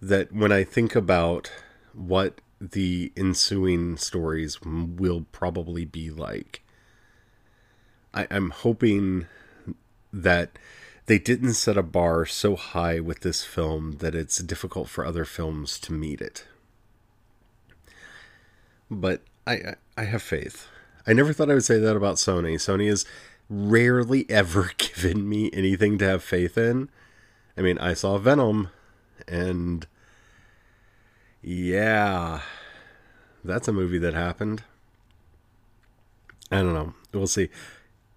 that 0.00 0.32
when 0.32 0.50
I 0.50 0.64
think 0.64 0.96
about 0.96 1.50
what 1.92 2.40
the 2.60 3.12
ensuing 3.16 3.96
stories 3.96 4.60
will 4.62 5.26
probably 5.32 5.84
be 5.84 6.10
like, 6.10 6.62
I, 8.14 8.26
I'm 8.30 8.50
hoping 8.50 9.26
that 10.12 10.58
they 11.06 11.18
didn't 11.18 11.54
set 11.54 11.76
a 11.76 11.82
bar 11.82 12.24
so 12.26 12.56
high 12.56 13.00
with 13.00 13.20
this 13.20 13.44
film 13.44 13.98
that 13.98 14.14
it's 14.14 14.38
difficult 14.38 14.88
for 14.88 15.04
other 15.04 15.24
films 15.24 15.78
to 15.80 15.92
meet 15.92 16.20
it. 16.20 16.46
But 18.90 19.22
I 19.46 19.74
I 19.96 20.04
have 20.04 20.22
faith. 20.22 20.68
I 21.06 21.12
never 21.12 21.32
thought 21.32 21.50
I 21.50 21.54
would 21.54 21.64
say 21.64 21.78
that 21.78 21.96
about 21.96 22.16
Sony. 22.16 22.54
Sony 22.54 22.88
has 22.88 23.04
rarely 23.48 24.26
ever 24.30 24.70
given 24.78 25.28
me 25.28 25.50
anything 25.52 25.98
to 25.98 26.06
have 26.06 26.22
faith 26.22 26.56
in. 26.56 26.88
I 27.56 27.62
mean, 27.62 27.78
I 27.78 27.94
saw 27.94 28.18
Venom 28.18 28.68
and 29.26 29.86
yeah, 31.42 32.42
that's 33.44 33.68
a 33.68 33.72
movie 33.72 33.98
that 33.98 34.14
happened. 34.14 34.62
I 36.50 36.58
don't 36.58 36.74
know. 36.74 36.94
We'll 37.12 37.26
see 37.26 37.48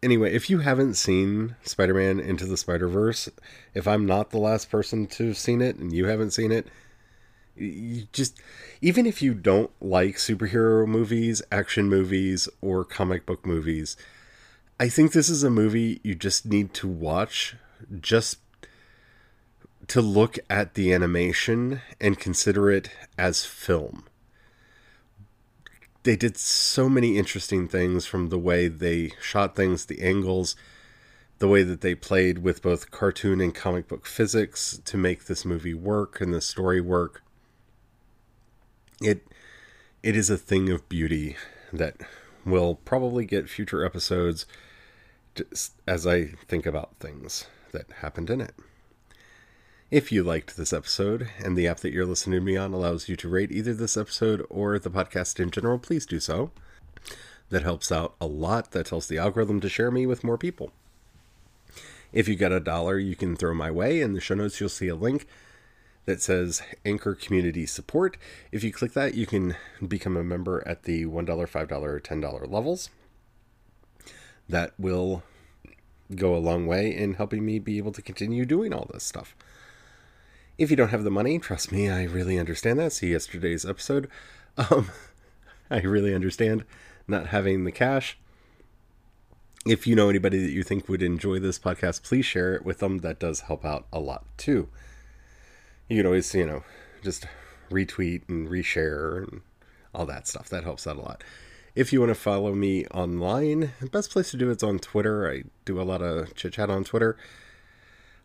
anyway, 0.05 0.33
if 0.33 0.49
you 0.49 0.59
haven't 0.59 0.93
seen 0.93 1.55
Spider 1.63 1.95
Man 1.95 2.19
Into 2.19 2.45
the 2.45 2.55
Spider 2.55 2.87
Verse, 2.87 3.27
if 3.73 3.87
I'm 3.87 4.05
not 4.05 4.29
the 4.29 4.37
last 4.37 4.69
person 4.69 5.07
to 5.07 5.27
have 5.27 5.37
seen 5.37 5.61
it 5.61 5.77
and 5.77 5.91
you 5.91 6.05
haven't 6.05 6.31
seen 6.31 6.51
it, 6.51 6.67
you 7.55 8.07
just 8.13 8.39
even 8.81 9.05
if 9.05 9.21
you 9.21 9.33
don't 9.33 9.71
like 9.81 10.15
superhero 10.15 10.87
movies, 10.87 11.41
action 11.51 11.89
movies, 11.89 12.47
or 12.61 12.85
comic 12.85 13.25
book 13.25 13.45
movies, 13.45 13.97
I 14.79 14.89
think 14.89 15.11
this 15.11 15.29
is 15.29 15.43
a 15.43 15.49
movie 15.49 15.99
you 16.03 16.13
just 16.13 16.45
need 16.45 16.73
to 16.75 16.87
watch 16.87 17.55
just 17.99 18.37
to 19.87 20.01
look 20.01 20.37
at 20.49 20.75
the 20.75 20.93
animation 20.93 21.81
and 21.99 22.19
consider 22.19 22.69
it 22.69 22.89
as 23.17 23.45
film 23.45 24.05
they 26.05 26.15
did 26.15 26.37
so 26.37 26.87
many 26.87 27.17
interesting 27.17 27.67
things 27.67 28.05
from 28.05 28.29
the 28.29 28.37
way 28.37 28.67
they 28.67 29.11
shot 29.19 29.55
things, 29.55 29.87
the 29.87 30.03
angles, 30.03 30.55
the 31.39 31.47
way 31.47 31.63
that 31.63 31.81
they 31.81 31.95
played 31.95 32.37
with 32.37 32.61
both 32.61 32.91
cartoon 32.91 33.41
and 33.41 33.55
comic 33.55 33.87
book 33.87 34.05
physics 34.05 34.79
to 34.85 34.97
make 34.97 35.25
this 35.25 35.43
movie 35.43 35.73
work 35.73 36.21
and 36.21 36.31
the 36.31 36.41
story 36.41 36.79
work. 36.79 37.23
It 39.01 39.27
it 40.03 40.15
is 40.15 40.29
a 40.29 40.37
thing 40.37 40.69
of 40.69 40.87
beauty 40.87 41.37
that 41.73 41.97
will 42.45 42.75
probably 42.75 43.25
get 43.25 43.49
future 43.49 43.83
episodes 43.83 44.45
as 45.87 46.05
I 46.05 46.25
think 46.47 46.67
about 46.67 46.97
things 46.99 47.47
that 47.71 47.91
happened 48.01 48.29
in 48.29 48.41
it. 48.41 48.53
If 49.95 50.11
you 50.11 50.23
liked 50.23 50.57
this 50.57 50.73
episode 50.73 51.29
and 51.41 51.55
the 51.55 51.69
app 51.69 51.77
that 51.77 51.93
you're 51.93 52.05
listening 52.05 52.37
to 52.41 52.45
me 52.45 52.57
on 52.57 52.73
allows 52.73 53.07
you 53.07 53.15
to 53.15 53.29
rate 53.29 53.49
either 53.49 53.73
this 53.73 53.95
episode 53.95 54.45
or 54.49 54.77
the 54.77 54.89
podcast 54.89 55.39
in 55.39 55.51
general, 55.51 55.79
please 55.79 56.05
do 56.05 56.19
so. 56.19 56.51
That 57.49 57.63
helps 57.63 57.93
out 57.93 58.13
a 58.19 58.25
lot. 58.25 58.71
That 58.71 58.87
tells 58.87 59.07
the 59.07 59.17
algorithm 59.17 59.61
to 59.61 59.69
share 59.69 59.91
me 59.91 60.05
with 60.05 60.21
more 60.21 60.37
people. 60.37 60.73
If 62.11 62.27
you 62.27 62.35
got 62.35 62.51
a 62.51 62.59
dollar, 62.59 62.99
you 62.99 63.15
can 63.15 63.37
throw 63.37 63.53
my 63.53 63.71
way. 63.71 64.01
In 64.01 64.11
the 64.11 64.19
show 64.19 64.35
notes, 64.35 64.59
you'll 64.59 64.67
see 64.67 64.89
a 64.89 64.95
link 64.95 65.27
that 66.03 66.21
says 66.21 66.61
Anchor 66.83 67.15
Community 67.15 67.65
Support. 67.65 68.17
If 68.51 68.65
you 68.65 68.73
click 68.73 68.91
that, 68.95 69.13
you 69.13 69.25
can 69.25 69.55
become 69.87 70.17
a 70.17 70.25
member 70.25 70.61
at 70.67 70.83
the 70.83 71.05
$1, 71.05 71.25
$5, 71.25 71.71
or 71.71 72.01
$10 72.01 72.51
levels. 72.51 72.89
That 74.49 74.73
will 74.77 75.23
go 76.13 76.35
a 76.35 76.43
long 76.43 76.67
way 76.67 76.93
in 76.93 77.13
helping 77.13 77.45
me 77.45 77.59
be 77.59 77.77
able 77.77 77.93
to 77.93 78.01
continue 78.01 78.43
doing 78.45 78.73
all 78.73 78.89
this 78.91 79.05
stuff. 79.05 79.33
If 80.57 80.69
you 80.69 80.77
don't 80.77 80.89
have 80.89 81.03
the 81.03 81.11
money, 81.11 81.37
trust 81.37 81.71
me, 81.71 81.89
I 81.89 82.03
really 82.03 82.39
understand 82.39 82.79
that. 82.79 82.93
See 82.93 83.11
yesterday's 83.11 83.65
episode. 83.65 84.09
Um, 84.57 84.89
I 85.69 85.81
really 85.81 86.15
understand 86.15 86.63
not 87.09 87.27
having 87.27 87.65
the 87.65 87.71
cash. 87.73 88.17
If 89.65 89.85
you 89.85 89.93
know 89.93 90.07
anybody 90.07 90.41
that 90.41 90.53
you 90.53 90.63
think 90.63 90.87
would 90.87 91.03
enjoy 91.03 91.39
this 91.39 91.59
podcast, 91.59 92.03
please 92.03 92.25
share 92.25 92.55
it 92.55 92.63
with 92.63 92.79
them. 92.79 92.99
That 92.99 93.19
does 93.19 93.41
help 93.41 93.65
out 93.65 93.85
a 93.91 93.99
lot 93.99 94.23
too. 94.37 94.69
You 95.89 95.97
can 95.97 96.05
always, 96.05 96.33
you 96.33 96.45
know, 96.45 96.63
just 97.03 97.27
retweet 97.69 98.29
and 98.29 98.47
reshare 98.47 99.27
and 99.27 99.41
all 99.93 100.05
that 100.05 100.25
stuff. 100.25 100.47
That 100.47 100.63
helps 100.63 100.87
out 100.87 100.95
a 100.95 101.01
lot. 101.01 101.21
If 101.75 101.91
you 101.91 101.99
want 101.99 102.11
to 102.11 102.15
follow 102.15 102.55
me 102.55 102.85
online, 102.87 103.73
the 103.81 103.89
best 103.89 104.11
place 104.11 104.31
to 104.31 104.37
do 104.37 104.49
it's 104.49 104.63
on 104.63 104.79
Twitter. 104.79 105.29
I 105.29 105.43
do 105.65 105.81
a 105.81 105.83
lot 105.83 106.01
of 106.01 106.33
chit 106.35 106.53
chat 106.53 106.69
on 106.69 106.85
Twitter. 106.85 107.17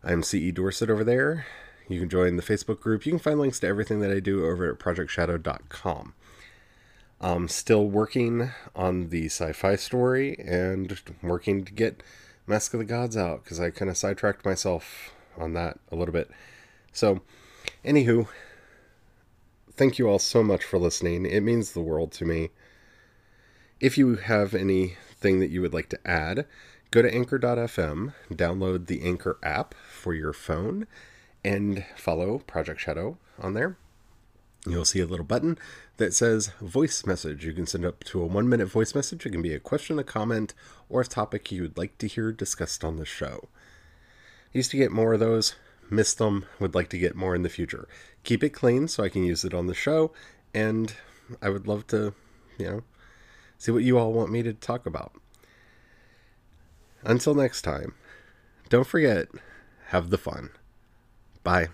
I'm 0.01 0.23
CE 0.23 0.53
Dorset 0.53 0.89
over 0.89 1.03
there. 1.03 1.45
You 1.87 1.99
can 1.99 2.09
join 2.09 2.35
the 2.37 2.43
Facebook 2.43 2.79
group. 2.79 3.05
You 3.05 3.11
can 3.13 3.19
find 3.19 3.39
links 3.39 3.59
to 3.59 3.67
everything 3.67 3.99
that 4.01 4.11
I 4.11 4.19
do 4.19 4.45
over 4.45 4.71
at 4.71 4.79
projectshadow.com. 4.79 6.13
I'm 7.19 7.47
still 7.47 7.85
working 7.85 8.51
on 8.75 9.09
the 9.09 9.25
sci 9.25 9.51
fi 9.53 9.75
story 9.75 10.35
and 10.39 10.99
working 11.21 11.63
to 11.65 11.73
get 11.73 12.01
Mask 12.47 12.73
of 12.73 12.79
the 12.79 12.85
Gods 12.85 13.15
out 13.15 13.43
because 13.43 13.59
I 13.59 13.69
kind 13.69 13.91
of 13.91 13.97
sidetracked 13.97 14.43
myself 14.43 15.13
on 15.37 15.53
that 15.53 15.79
a 15.91 15.95
little 15.95 16.13
bit. 16.13 16.31
So, 16.91 17.21
anywho, 17.85 18.27
thank 19.73 19.99
you 19.99 20.07
all 20.07 20.19
so 20.19 20.43
much 20.43 20.63
for 20.63 20.79
listening. 20.79 21.25
It 21.25 21.41
means 21.41 21.71
the 21.71 21.81
world 21.81 22.11
to 22.13 22.25
me. 22.25 22.49
If 23.79 23.97
you 23.97 24.15
have 24.15 24.53
anything 24.53 25.39
that 25.39 25.49
you 25.49 25.61
would 25.61 25.73
like 25.73 25.89
to 25.89 25.99
add, 26.07 26.45
go 26.91 27.01
to 27.01 27.13
anchor.fm, 27.13 28.13
download 28.31 28.87
the 28.87 29.03
Anchor 29.03 29.37
app 29.41 29.73
for 29.89 30.13
your 30.13 30.33
phone, 30.33 30.87
and 31.43 31.85
follow 31.95 32.39
Project 32.39 32.81
Shadow 32.81 33.17
on 33.39 33.53
there. 33.53 33.77
You'll 34.65 34.85
see 34.85 34.99
a 34.99 35.07
little 35.07 35.25
button 35.25 35.57
that 35.97 36.13
says 36.13 36.51
voice 36.61 37.05
message. 37.05 37.45
You 37.45 37.53
can 37.53 37.65
send 37.65 37.83
up 37.83 38.03
to 38.05 38.21
a 38.21 38.27
one 38.27 38.47
minute 38.47 38.67
voice 38.67 38.93
message. 38.93 39.25
It 39.25 39.31
can 39.31 39.41
be 39.41 39.53
a 39.53 39.59
question, 39.59 39.97
a 39.97 40.03
comment, 40.03 40.53
or 40.87 41.01
a 41.01 41.05
topic 41.05 41.51
you 41.51 41.63
would 41.63 41.77
like 41.77 41.97
to 41.97 42.07
hear 42.07 42.31
discussed 42.31 42.83
on 42.83 42.97
the 42.97 43.05
show. 43.05 43.49
I 44.53 44.57
used 44.57 44.71
to 44.71 44.77
get 44.77 44.91
more 44.91 45.13
of 45.13 45.19
those, 45.19 45.55
missed 45.89 46.19
them, 46.19 46.45
would 46.59 46.75
like 46.75 46.89
to 46.89 46.99
get 46.99 47.15
more 47.15 47.33
in 47.33 47.41
the 47.41 47.49
future. 47.49 47.87
Keep 48.23 48.43
it 48.43 48.49
clean 48.49 48.87
so 48.87 49.03
I 49.03 49.09
can 49.09 49.23
use 49.23 49.43
it 49.43 49.53
on 49.53 49.65
the 49.65 49.73
show, 49.73 50.11
and 50.53 50.93
I 51.41 51.49
would 51.49 51.67
love 51.67 51.87
to, 51.87 52.13
you 52.59 52.65
know, 52.65 52.83
see 53.57 53.71
what 53.71 53.83
you 53.83 53.97
all 53.97 54.13
want 54.13 54.31
me 54.31 54.43
to 54.43 54.53
talk 54.53 54.85
about. 54.85 55.13
Until 57.03 57.33
next 57.33 57.63
time, 57.63 57.95
don't 58.69 58.85
forget, 58.85 59.27
have 59.87 60.11
the 60.11 60.17
fun. 60.19 60.51
Bye. 61.43 61.69